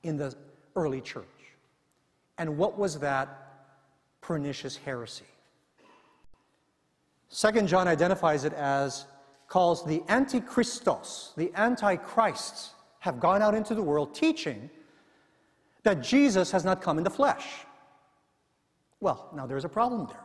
in 0.02 0.16
the 0.16 0.34
early 0.74 1.00
church. 1.00 1.24
And 2.38 2.58
what 2.58 2.76
was 2.76 2.98
that 2.98 3.28
pernicious 4.20 4.76
heresy? 4.76 5.24
Second 7.28 7.68
John 7.68 7.86
identifies 7.86 8.44
it 8.44 8.52
as 8.54 9.06
calls 9.46 9.84
the 9.84 10.00
antichristos, 10.08 11.34
the 11.36 11.52
antichrists 11.54 12.70
have 13.00 13.20
gone 13.20 13.42
out 13.42 13.54
into 13.54 13.74
the 13.74 13.82
world 13.82 14.14
teaching 14.14 14.70
that 15.82 16.02
Jesus 16.02 16.50
has 16.50 16.64
not 16.64 16.82
come 16.82 16.98
in 16.98 17.04
the 17.04 17.10
flesh. 17.10 17.46
Well, 19.00 19.30
now 19.34 19.46
there's 19.46 19.64
a 19.64 19.68
problem 19.68 20.06
there. 20.06 20.24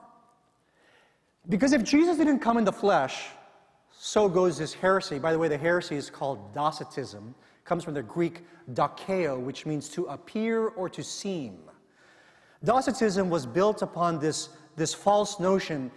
Because 1.47 1.73
if 1.73 1.83
Jesus 1.83 2.17
didn't 2.17 2.39
come 2.39 2.57
in 2.57 2.65
the 2.65 2.73
flesh, 2.73 3.27
so 3.91 4.27
goes 4.27 4.57
this 4.57 4.73
heresy. 4.73 5.19
By 5.19 5.31
the 5.31 5.39
way, 5.39 5.47
the 5.47 5.57
heresy 5.57 5.95
is 5.95 6.09
called 6.09 6.53
Docetism. 6.53 7.33
It 7.57 7.65
comes 7.65 7.83
from 7.83 7.93
the 7.93 8.03
Greek 8.03 8.41
dokeo, 8.73 9.39
which 9.39 9.65
means 9.65 9.87
to 9.89 10.05
appear 10.05 10.67
or 10.67 10.89
to 10.89 11.03
seem. 11.03 11.59
Docetism 12.63 13.29
was 13.29 13.45
built 13.45 13.81
upon 13.81 14.19
this, 14.19 14.49
this 14.75 14.93
false 14.93 15.39
notion 15.39 15.91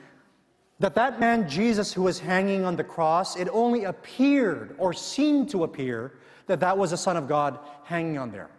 that 0.80 0.94
that 0.94 1.18
man 1.18 1.48
Jesus 1.48 1.92
who 1.92 2.02
was 2.02 2.20
hanging 2.20 2.64
on 2.64 2.76
the 2.76 2.84
cross, 2.84 3.36
it 3.36 3.48
only 3.50 3.84
appeared 3.84 4.76
or 4.78 4.92
seemed 4.92 5.50
to 5.50 5.64
appear 5.64 6.12
that 6.46 6.60
that 6.60 6.76
was 6.76 6.90
the 6.92 6.96
Son 6.96 7.16
of 7.16 7.26
God 7.26 7.58
hanging 7.84 8.16
on 8.16 8.30
there. 8.30 8.50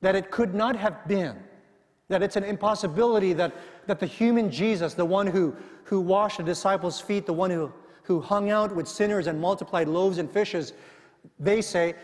That 0.00 0.14
it 0.14 0.30
could 0.30 0.54
not 0.54 0.76
have 0.76 1.06
been 1.06 1.36
that 2.08 2.22
it's 2.22 2.36
an 2.36 2.44
impossibility 2.44 3.32
that, 3.32 3.52
that 3.86 3.98
the 3.98 4.06
human 4.06 4.50
Jesus, 4.50 4.94
the 4.94 5.04
one 5.04 5.26
who, 5.26 5.54
who 5.84 6.00
washed 6.00 6.38
the 6.38 6.44
disciples' 6.44 7.00
feet, 7.00 7.26
the 7.26 7.32
one 7.32 7.50
who, 7.50 7.72
who 8.04 8.20
hung 8.20 8.50
out 8.50 8.74
with 8.74 8.86
sinners 8.86 9.26
and 9.26 9.40
multiplied 9.40 9.88
loaves 9.88 10.18
and 10.18 10.30
fishes, 10.30 10.72
they 11.40 11.60
say 11.60 11.94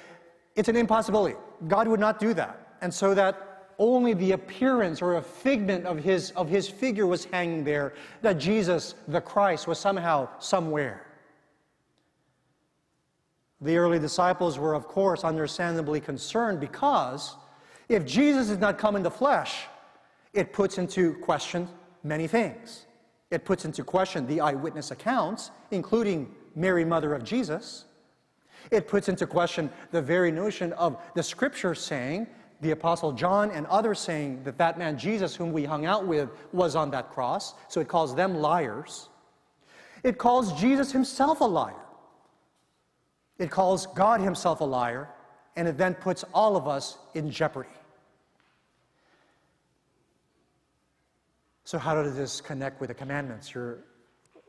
it's 0.56 0.68
an 0.68 0.76
impossibility. 0.76 1.36
God 1.68 1.86
would 1.88 2.00
not 2.00 2.18
do 2.18 2.34
that. 2.34 2.76
And 2.80 2.92
so 2.92 3.14
that 3.14 3.66
only 3.78 4.14
the 4.14 4.32
appearance 4.32 5.00
or 5.00 5.16
a 5.16 5.22
figment 5.22 5.86
of 5.86 5.98
his, 5.98 6.32
of 6.32 6.48
his 6.48 6.68
figure 6.68 7.06
was 7.06 7.24
hanging 7.26 7.64
there, 7.64 7.94
that 8.20 8.38
Jesus, 8.38 8.94
the 9.08 9.20
Christ, 9.20 9.66
was 9.66 9.78
somehow 9.78 10.28
somewhere. 10.38 11.06
The 13.60 13.76
early 13.76 14.00
disciples 14.00 14.58
were, 14.58 14.74
of 14.74 14.88
course, 14.88 15.22
understandably 15.22 16.00
concerned 16.00 16.58
because 16.58 17.36
if 17.88 18.04
Jesus 18.04 18.48
did 18.48 18.60
not 18.60 18.76
come 18.76 18.96
in 18.96 19.02
the 19.02 19.10
flesh, 19.10 19.66
it 20.32 20.52
puts 20.52 20.78
into 20.78 21.14
question 21.14 21.68
many 22.02 22.26
things. 22.26 22.86
It 23.30 23.44
puts 23.44 23.64
into 23.64 23.84
question 23.84 24.26
the 24.26 24.40
eyewitness 24.40 24.90
accounts, 24.90 25.50
including 25.70 26.34
Mary, 26.54 26.84
mother 26.84 27.14
of 27.14 27.24
Jesus. 27.24 27.86
It 28.70 28.88
puts 28.88 29.08
into 29.08 29.26
question 29.26 29.70
the 29.90 30.02
very 30.02 30.30
notion 30.30 30.72
of 30.74 31.00
the 31.14 31.22
scripture 31.22 31.74
saying, 31.74 32.26
the 32.60 32.70
Apostle 32.70 33.10
John 33.12 33.50
and 33.50 33.66
others 33.66 33.98
saying 33.98 34.44
that 34.44 34.56
that 34.58 34.78
man 34.78 34.96
Jesus, 34.96 35.34
whom 35.34 35.52
we 35.52 35.64
hung 35.64 35.84
out 35.84 36.06
with, 36.06 36.30
was 36.52 36.76
on 36.76 36.92
that 36.92 37.10
cross. 37.10 37.54
So 37.68 37.80
it 37.80 37.88
calls 37.88 38.14
them 38.14 38.36
liars. 38.36 39.08
It 40.04 40.16
calls 40.16 40.58
Jesus 40.60 40.92
himself 40.92 41.40
a 41.40 41.44
liar. 41.44 41.74
It 43.38 43.50
calls 43.50 43.86
God 43.86 44.20
himself 44.20 44.60
a 44.60 44.64
liar. 44.64 45.08
And 45.56 45.66
it 45.66 45.76
then 45.76 45.94
puts 45.94 46.24
all 46.32 46.56
of 46.56 46.68
us 46.68 46.98
in 47.14 47.30
jeopardy. 47.30 47.68
So, 51.64 51.78
how 51.78 52.02
does 52.02 52.16
this 52.16 52.40
connect 52.40 52.80
with 52.80 52.88
the 52.88 52.94
commandments? 52.94 53.54
You're 53.54 53.78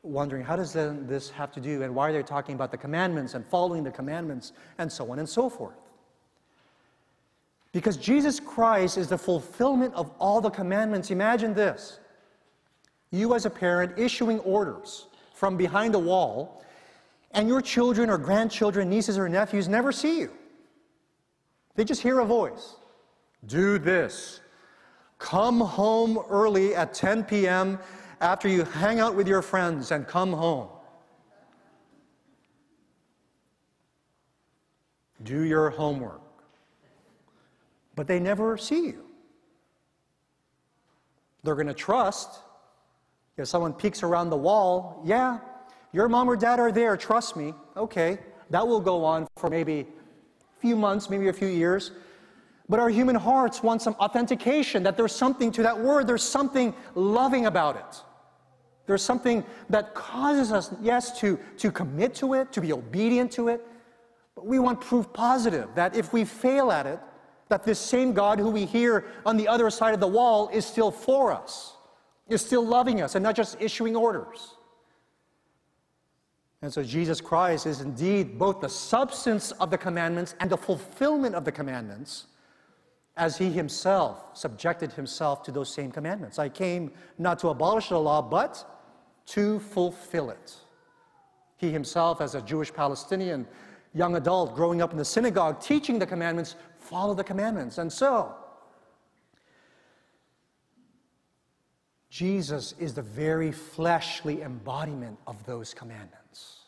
wondering, 0.02 0.44
how 0.44 0.56
does 0.56 0.74
this 0.74 1.30
have 1.30 1.52
to 1.54 1.62
do, 1.62 1.84
and 1.84 1.96
why 1.96 2.10
are 2.10 2.14
they 2.14 2.24
talking 2.24 2.56
about 2.56 2.72
the 2.72 2.78
commandments 2.78 3.36
and 3.36 3.46
following 3.46 3.84
the 3.84 3.92
commandments, 3.92 4.52
and 4.78 4.92
so 4.92 5.12
on 5.12 5.20
and 5.20 5.30
so 5.30 5.50
forth? 5.50 5.76
Because 7.72 7.98
Jesus 7.98 8.40
Christ 8.40 8.98
is 8.98 9.08
the 9.08 9.18
fulfillment 9.18 9.94
of 9.96 10.12
all 10.20 10.42
the 10.42 10.50
commandments. 10.50 11.10
Imagine 11.10 11.54
this 11.54 12.00
you, 13.12 13.36
as 13.36 13.46
a 13.46 13.50
parent, 13.50 13.98
issuing 13.98 14.40
orders 14.40 15.08
from 15.34 15.56
behind 15.56 15.96
a 15.96 16.00
wall, 16.00 16.64
and 17.32 17.48
your 17.48 17.62
children 17.62 18.10
or 18.10 18.18
grandchildren, 18.18 18.90
nieces 18.90 19.18
or 19.18 19.30
nephews 19.30 19.68
never 19.68 19.92
see 19.92 20.20
you. 20.20 20.32
They 21.76 21.84
just 21.84 22.02
hear 22.02 22.20
a 22.20 22.26
voice 22.26 22.76
do 23.46 23.78
this, 23.78 24.40
Come 25.24 25.62
home 25.62 26.22
early 26.30 26.76
at 26.76 26.94
10 26.94 27.24
p.m. 27.24 27.80
after 28.20 28.50
you 28.50 28.66
hang 28.66 29.00
out 29.00 29.16
with 29.16 29.26
your 29.26 29.42
friends 29.42 29.92
and 29.92 30.06
come 30.06 30.34
home. 30.34 30.68
Do 35.24 35.44
your 35.44 35.70
homework. 35.70 36.20
But 37.96 38.06
they 38.06 38.20
never 38.20 38.58
see 38.58 38.88
you. 38.88 39.06
They're 41.44 41.56
going 41.56 41.68
to 41.68 41.74
trust. 41.74 42.42
If 43.38 43.48
someone 43.48 43.72
peeks 43.72 44.04
around 44.04 44.30
the 44.30 44.36
wall, 44.36 45.02
yeah, 45.06 45.40
your 45.94 46.10
mom 46.10 46.30
or 46.30 46.36
dad 46.36 46.60
are 46.60 46.74
there, 46.74 46.98
trust 46.98 47.38
me. 47.38 47.54
Okay, 47.78 48.20
that 48.50 48.68
will 48.68 48.82
go 48.82 49.06
on 49.06 49.26
for 49.38 49.50
maybe 49.50 49.80
a 49.80 50.60
few 50.60 50.76
months, 50.76 51.10
maybe 51.10 51.30
a 51.30 51.34
few 51.34 51.48
years. 51.48 51.92
But 52.70 52.80
our 52.80 52.90
human 52.90 53.16
hearts 53.16 53.62
want 53.62 53.82
some 53.82 53.94
authentication 53.96 54.84
that 54.84 54.96
there's 54.96 55.16
something 55.16 55.52
to 55.52 55.64
that 55.64 55.78
word, 55.78 56.08
there's 56.08 56.24
something 56.24 56.74
loving 56.96 57.46
about 57.46 57.76
it. 57.76 58.02
There's 58.86 59.02
something 59.02 59.46
that 59.70 59.94
causes 59.94 60.52
us, 60.52 60.74
yes, 60.82 61.20
to, 61.20 61.40
to 61.58 61.72
commit 61.72 62.14
to 62.16 62.34
it, 62.34 62.52
to 62.54 62.62
be 62.62 62.74
obedient 62.74 63.32
to 63.34 63.48
it. 63.48 63.66
But 64.36 64.46
we 64.46 64.60
want 64.60 64.82
proof 64.82 65.12
positive 65.14 65.70
that 65.76 65.96
if 65.96 66.12
we 66.12 66.26
fail 66.26 66.72
at 66.72 66.86
it, 66.86 67.00
that 67.50 67.64
this 67.64 67.80
same 67.80 68.14
God 68.14 68.40
who 68.40 68.50
we 68.50 68.66
hear 68.66 69.06
on 69.26 69.38
the 69.38 69.48
other 69.48 69.70
side 69.70 69.94
of 69.94 70.00
the 70.00 70.08
wall 70.08 70.50
is 70.52 70.66
still 70.66 70.92
for 70.92 71.32
us, 71.32 71.76
is 72.28 72.42
still 72.42 72.66
loving 72.66 73.02
us, 73.02 73.16
and 73.16 73.24
not 73.24 73.36
just 73.36 73.62
issuing 73.62 73.96
orders. 73.96 74.56
And 76.62 76.74
so 76.74 76.82
Jesus 76.82 77.20
Christ 77.22 77.66
is 77.68 77.82
indeed 77.82 78.40
both 78.40 78.62
the 78.62 78.70
substance 78.70 79.52
of 79.52 79.70
the 79.70 79.78
commandments 79.78 80.34
and 80.40 80.50
the 80.50 80.58
fulfillment 80.58 81.36
of 81.36 81.46
the 81.46 81.52
commandments 81.52 82.28
as 83.16 83.38
he 83.38 83.52
himself 83.52 84.26
subjected 84.34 84.92
himself 84.94 85.44
to 85.44 85.52
those 85.52 85.74
same 85.74 85.92
commandments. 85.92 86.40
I 86.40 86.50
came 86.50 86.92
not 87.18 87.40
to 87.40 87.50
abolish 87.50 87.90
the 87.90 88.00
law, 88.00 88.22
but 88.22 88.66
to 89.28 89.60
fulfill 89.60 90.30
it. 90.32 90.56
He 91.58 91.72
himself, 91.72 92.22
as 92.22 92.36
a 92.36 92.42
Jewish 92.42 92.74
Palestinian 92.74 93.48
young 93.94 94.16
adult 94.16 94.56
growing 94.56 94.82
up 94.82 94.92
in 94.92 94.98
the 94.98 95.06
synagogue, 95.06 95.62
teaching 95.62 96.00
the 96.00 96.06
commandments, 96.06 96.56
follow 96.78 97.14
the 97.14 97.24
commandments. 97.24 97.78
And 97.78 97.94
so, 97.94 98.36
Jesus 102.10 102.74
is 102.80 102.94
the 102.94 103.02
very 103.02 103.52
fleshly 103.52 104.42
embodiment 104.42 105.18
of 105.26 105.44
those 105.46 105.74
commandments. 105.74 106.63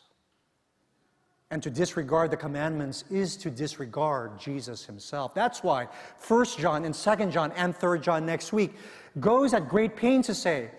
And 1.56 1.62
to 1.62 1.70
disregard 1.70 2.30
the 2.30 2.36
commandments 2.36 3.04
is 3.10 3.34
to 3.38 3.48
disregard 3.48 4.38
Jesus 4.38 4.84
himself. 4.84 5.32
That's 5.34 5.62
why 5.62 5.88
1 6.28 6.44
John 6.58 6.84
and 6.84 6.94
2 6.94 7.30
John 7.30 7.50
and 7.52 7.74
3 7.74 7.98
John 7.98 8.26
next 8.26 8.52
week 8.52 8.74
goes 9.20 9.54
at 9.54 9.66
great 9.66 9.96
pains 9.96 10.26
to 10.26 10.34
say, 10.34 10.70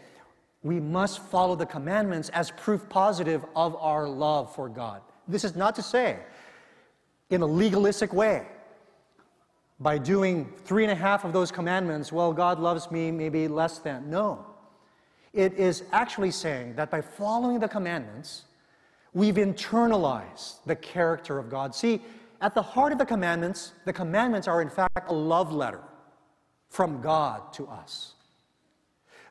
we 0.62 0.80
must 0.80 1.18
follow 1.18 1.56
the 1.56 1.66
commandments 1.66 2.30
as 2.30 2.52
proof 2.52 2.88
positive 2.90 3.44
of 3.56 3.76
our 3.78 4.08
love 4.08 4.54
for 4.54 4.70
God. 4.70 5.02
This 5.28 5.44
is 5.44 5.56
not 5.56 5.74
to 5.78 5.82
say, 5.82 6.20
in 7.32 7.42
a 7.42 7.48
legalistic 7.48 8.14
way, 8.14 8.46
by 9.80 9.98
doing 9.98 10.46
three 10.64 10.84
and 10.84 10.92
a 10.92 10.96
half 10.96 11.26
of 11.26 11.34
those 11.34 11.52
commandments, 11.52 12.12
well, 12.12 12.32
God 12.34 12.60
loves 12.60 12.92
me 12.92 13.10
maybe 13.10 13.48
less 13.48 13.80
than. 13.80 14.12
No. 14.12 14.46
It 15.34 15.54
is 15.56 15.86
actually 15.92 16.30
saying 16.30 16.76
that 16.76 16.92
by 16.92 17.02
following 17.02 17.60
the 17.60 17.68
commandments, 17.68 18.44
we've 19.18 19.36
internalized 19.36 20.58
the 20.68 20.76
character 20.76 21.40
of 21.40 21.50
God. 21.50 21.74
See, 21.74 22.02
at 22.40 22.54
the 22.54 22.62
heart 22.62 22.92
of 22.92 23.00
the 23.00 23.06
commandments, 23.06 23.74
the 23.84 23.92
commandments 23.92 24.48
are 24.48 24.62
in 24.62 24.70
fact 24.70 25.10
a 25.10 25.14
love 25.14 25.52
letter 25.52 25.82
from 26.70 27.02
God 27.02 27.52
to 27.54 27.66
us. 27.68 28.14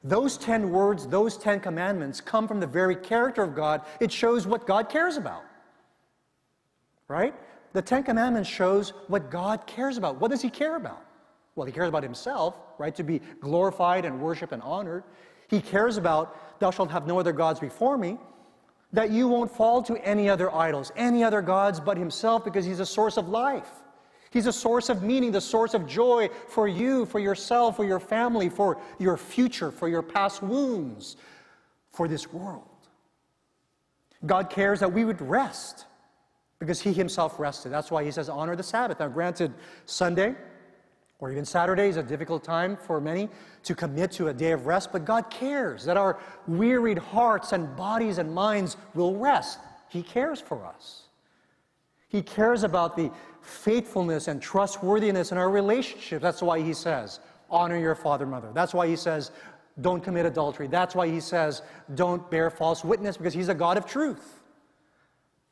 Those 0.02 0.38
10 0.38 0.72
words, 0.72 1.06
those 1.06 1.38
10 1.38 1.60
commandments 1.60 2.20
come 2.20 2.48
from 2.48 2.58
the 2.58 2.66
very 2.66 2.96
character 2.96 3.44
of 3.44 3.54
God. 3.54 3.82
It 4.00 4.10
shows 4.10 4.44
what 4.44 4.66
God 4.66 4.88
cares 4.88 5.16
about. 5.16 5.44
Right? 7.06 7.34
The 7.72 7.82
10 7.82 8.02
commandments 8.02 8.48
shows 8.48 8.92
what 9.06 9.30
God 9.30 9.68
cares 9.68 9.98
about. 9.98 10.20
What 10.20 10.32
does 10.32 10.42
he 10.42 10.50
care 10.50 10.74
about? 10.74 11.04
Well, 11.54 11.64
he 11.64 11.72
cares 11.72 11.88
about 11.88 12.02
himself, 12.02 12.56
right? 12.78 12.94
To 12.96 13.04
be 13.04 13.20
glorified 13.38 14.04
and 14.04 14.20
worshiped 14.20 14.52
and 14.52 14.62
honored. 14.62 15.04
He 15.46 15.60
cares 15.60 15.96
about, 15.96 16.58
thou 16.58 16.72
shalt 16.72 16.90
have 16.90 17.06
no 17.06 17.20
other 17.20 17.32
gods 17.32 17.60
before 17.60 17.96
me 17.96 18.18
that 18.96 19.10
you 19.10 19.28
won't 19.28 19.50
fall 19.50 19.82
to 19.82 19.94
any 20.06 20.26
other 20.26 20.52
idols, 20.54 20.90
any 20.96 21.22
other 21.22 21.42
gods 21.42 21.78
but 21.80 21.98
Himself, 21.98 22.42
because 22.42 22.64
He's 22.64 22.80
a 22.80 22.86
source 22.86 23.18
of 23.18 23.28
life. 23.28 23.68
He's 24.30 24.46
a 24.46 24.52
source 24.52 24.88
of 24.88 25.02
meaning, 25.02 25.32
the 25.32 25.40
source 25.40 25.74
of 25.74 25.86
joy 25.86 26.30
for 26.48 26.66
you, 26.66 27.04
for 27.04 27.18
yourself, 27.18 27.76
for 27.76 27.84
your 27.84 28.00
family, 28.00 28.48
for 28.48 28.80
your 28.98 29.18
future, 29.18 29.70
for 29.70 29.86
your 29.86 30.00
past 30.00 30.42
wounds, 30.42 31.18
for 31.92 32.08
this 32.08 32.32
world. 32.32 32.64
God 34.24 34.48
cares 34.48 34.80
that 34.80 34.90
we 34.90 35.04
would 35.04 35.20
rest 35.20 35.84
because 36.58 36.80
He 36.80 36.94
Himself 36.94 37.38
rested. 37.38 37.70
That's 37.70 37.90
why 37.90 38.02
He 38.02 38.10
says, 38.10 38.30
honor 38.30 38.56
the 38.56 38.62
Sabbath. 38.62 38.98
Now, 38.98 39.08
granted, 39.08 39.52
Sunday, 39.84 40.34
or 41.18 41.30
even 41.30 41.44
Saturday 41.44 41.88
is 41.88 41.96
a 41.96 42.02
difficult 42.02 42.44
time 42.44 42.76
for 42.76 43.00
many 43.00 43.28
to 43.62 43.74
commit 43.74 44.10
to 44.12 44.28
a 44.28 44.34
day 44.34 44.52
of 44.52 44.66
rest, 44.66 44.92
but 44.92 45.04
God 45.04 45.30
cares 45.30 45.84
that 45.84 45.96
our 45.96 46.18
wearied 46.46 46.98
hearts 46.98 47.52
and 47.52 47.74
bodies 47.76 48.18
and 48.18 48.34
minds 48.34 48.76
will 48.94 49.16
rest. 49.16 49.58
He 49.88 50.02
cares 50.02 50.40
for 50.40 50.64
us. 50.64 51.04
He 52.08 52.22
cares 52.22 52.64
about 52.64 52.96
the 52.96 53.10
faithfulness 53.40 54.28
and 54.28 54.42
trustworthiness 54.42 55.32
in 55.32 55.38
our 55.38 55.50
relationships. 55.50 56.22
That's 56.22 56.42
why 56.42 56.60
He 56.60 56.74
says, 56.74 57.20
honor 57.50 57.78
your 57.78 57.94
father 57.94 58.24
and 58.24 58.30
mother. 58.30 58.50
That's 58.52 58.74
why 58.74 58.86
He 58.86 58.96
says, 58.96 59.30
don't 59.80 60.02
commit 60.02 60.26
adultery. 60.26 60.66
That's 60.66 60.94
why 60.94 61.08
He 61.08 61.20
says, 61.20 61.62
don't 61.94 62.30
bear 62.30 62.50
false 62.50 62.84
witness, 62.84 63.16
because 63.16 63.34
He's 63.34 63.48
a 63.48 63.54
God 63.54 63.76
of 63.76 63.86
truth. 63.86 64.40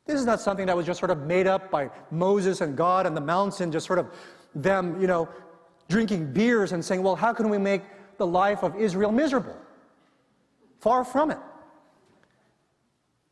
This 0.05 0.19
is 0.19 0.25
not 0.25 0.39
something 0.39 0.67
that 0.67 0.77
was 0.77 0.85
just 0.85 0.99
sort 0.99 1.09
of 1.09 1.25
made 1.25 1.47
up 1.47 1.71
by 1.71 1.89
Moses 2.11 2.61
and 2.61 2.77
God 2.77 3.07
and 3.07 3.17
the 3.17 3.21
mountain, 3.21 3.71
just 3.71 3.87
sort 3.87 3.97
of 3.97 4.11
them, 4.53 4.99
you 5.01 5.07
know, 5.07 5.27
drinking 5.87 6.33
beers 6.33 6.71
and 6.71 6.83
saying, 6.83 7.03
well, 7.03 7.15
how 7.15 7.33
can 7.33 7.49
we 7.49 7.57
make 7.57 7.81
the 8.17 8.25
life 8.25 8.63
of 8.63 8.75
Israel 8.75 9.11
miserable? 9.11 9.55
Far 10.79 11.03
from 11.03 11.31
it. 11.31 11.39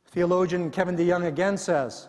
Theologian 0.08 0.70
Kevin 0.70 0.96
DeYoung 0.96 1.26
again 1.26 1.58
says, 1.58 2.08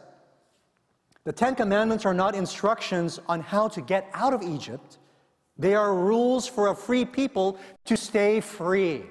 the 1.25 1.33
Ten 1.33 1.55
Commandments 1.55 2.05
are 2.05 2.13
not 2.13 2.35
instructions 2.35 3.19
on 3.29 3.41
how 3.41 3.69
to 3.69 3.81
get 3.81 4.11
out 4.13 4.35
of 4.35 4.43
Egypt. 4.43 4.99
They 5.57 5.75
are 5.75 5.95
rules 5.95 6.47
for 6.47 6.69
a 6.69 6.75
free 6.75 7.07
people 7.07 7.59
to 7.87 7.97
stay 7.97 8.41
free. 8.41 9.05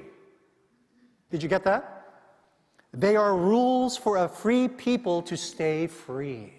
Did 1.32 1.42
you 1.42 1.50
get 1.50 1.64
that? 1.64 1.90
They 2.94 3.16
are 3.16 3.36
rules 3.36 3.98
for 3.98 4.18
a 4.18 4.28
free 4.28 4.68
people 4.68 5.24
to 5.24 5.36
stay 5.36 5.88
free. 5.88 6.54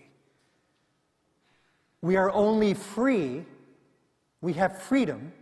We 2.03 2.17
are 2.17 2.33
only 2.33 2.75
free 2.75 3.45
we 4.45 4.53
have 4.53 4.81
freedom 4.81 5.33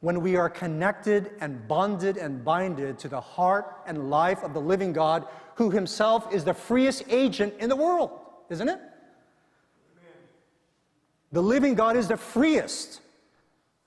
when 0.00 0.20
we 0.20 0.36
are 0.36 0.50
connected 0.50 1.30
and 1.40 1.66
bonded 1.66 2.18
and 2.18 2.44
binded 2.44 2.98
to 2.98 3.08
the 3.08 3.20
heart 3.20 3.78
and 3.86 4.10
life 4.10 4.42
of 4.44 4.52
the 4.52 4.60
living 4.60 4.92
God, 4.92 5.26
who 5.54 5.70
himself 5.70 6.32
is 6.32 6.44
the 6.44 6.52
freest 6.54 7.04
agent 7.08 7.54
in 7.58 7.68
the 7.68 7.74
world, 7.74 8.10
isn't 8.50 8.68
it? 8.68 8.78
The 11.32 11.42
living 11.42 11.74
God 11.74 11.96
is 11.96 12.08
the 12.08 12.16
freest, 12.16 13.00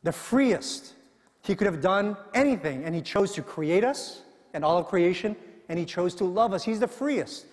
the 0.03 0.11
freest. 0.11 0.93
He 1.43 1.55
could 1.55 1.67
have 1.67 1.81
done 1.81 2.17
anything, 2.33 2.83
and 2.83 2.93
He 2.93 3.01
chose 3.01 3.31
to 3.33 3.41
create 3.41 3.83
us 3.83 4.21
and 4.53 4.63
all 4.63 4.77
of 4.77 4.87
creation, 4.87 5.35
and 5.69 5.79
He 5.79 5.85
chose 5.85 6.13
to 6.15 6.25
love 6.25 6.53
us. 6.53 6.63
He's 6.63 6.79
the 6.79 6.87
freest. 6.87 7.45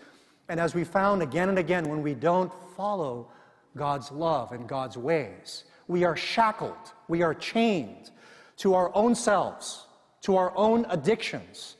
And 0.49 0.59
as 0.59 0.75
we 0.75 0.85
found 0.85 1.23
again 1.23 1.49
and 1.49 1.59
again, 1.59 1.89
when 1.89 2.03
we 2.03 2.15
don't 2.15 2.53
follow 2.77 3.29
God's 3.77 4.11
love 4.11 4.53
and 4.53 4.69
God's 4.69 4.99
ways, 4.99 5.65
we 5.89 6.05
are 6.05 6.17
shackled, 6.17 6.93
we 7.09 7.23
are 7.23 7.35
chained 7.35 8.11
to 8.59 8.75
our 8.75 8.95
own 8.95 9.15
selves, 9.15 9.87
to 10.23 10.37
our 10.37 10.57
own 10.57 10.87
addictions, 10.91 11.77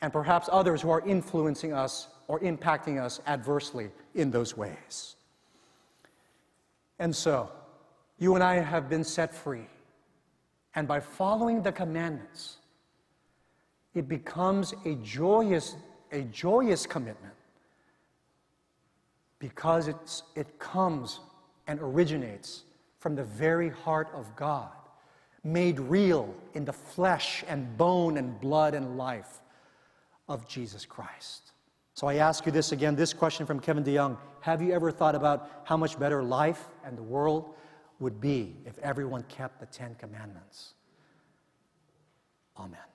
and 0.00 0.12
perhaps 0.12 0.48
others 0.50 0.80
who 0.80 0.90
are 0.90 1.06
influencing 1.06 1.72
us 1.72 2.08
or 2.28 2.40
impacting 2.40 3.00
us 3.00 3.20
adversely 3.26 3.90
in 4.14 4.30
those 4.30 4.56
ways. 4.56 5.16
And 6.98 7.14
so, 7.14 7.50
you 8.18 8.36
and 8.36 8.44
I 8.44 8.56
have 8.56 8.88
been 8.88 9.04
set 9.04 9.34
free. 9.34 9.66
And 10.74 10.86
by 10.86 11.00
following 11.00 11.62
the 11.62 11.72
commandments, 11.72 12.58
it 13.94 14.08
becomes 14.08 14.72
a 14.84 14.94
joyous, 14.96 15.76
a 16.12 16.22
joyous 16.22 16.86
commitment 16.86 17.34
because 19.38 19.88
it's, 19.88 20.22
it 20.36 20.58
comes 20.58 21.20
and 21.66 21.80
originates 21.80 22.64
from 22.98 23.14
the 23.14 23.24
very 23.24 23.68
heart 23.68 24.08
of 24.14 24.34
God, 24.36 24.70
made 25.44 25.80
real 25.80 26.34
in 26.54 26.64
the 26.64 26.72
flesh 26.72 27.42
and 27.48 27.76
bone 27.76 28.16
and 28.16 28.40
blood 28.40 28.74
and 28.74 28.96
life 28.96 29.40
of 30.28 30.48
Jesus 30.48 30.86
Christ. 30.86 31.52
So 31.94 32.06
I 32.06 32.14
ask 32.14 32.46
you 32.46 32.52
this 32.52 32.72
again 32.72 32.96
this 32.96 33.12
question 33.12 33.44
from 33.44 33.60
Kevin 33.60 33.84
DeYoung 33.84 34.16
Have 34.40 34.62
you 34.62 34.72
ever 34.72 34.90
thought 34.90 35.14
about 35.14 35.62
how 35.64 35.76
much 35.76 35.98
better 35.98 36.22
life 36.22 36.68
and 36.84 36.96
the 36.96 37.02
world 37.02 37.54
would 37.98 38.20
be 38.20 38.56
if 38.64 38.78
everyone 38.78 39.22
kept 39.24 39.60
the 39.60 39.66
Ten 39.66 39.94
Commandments? 39.96 40.74
Amen. 42.56 42.91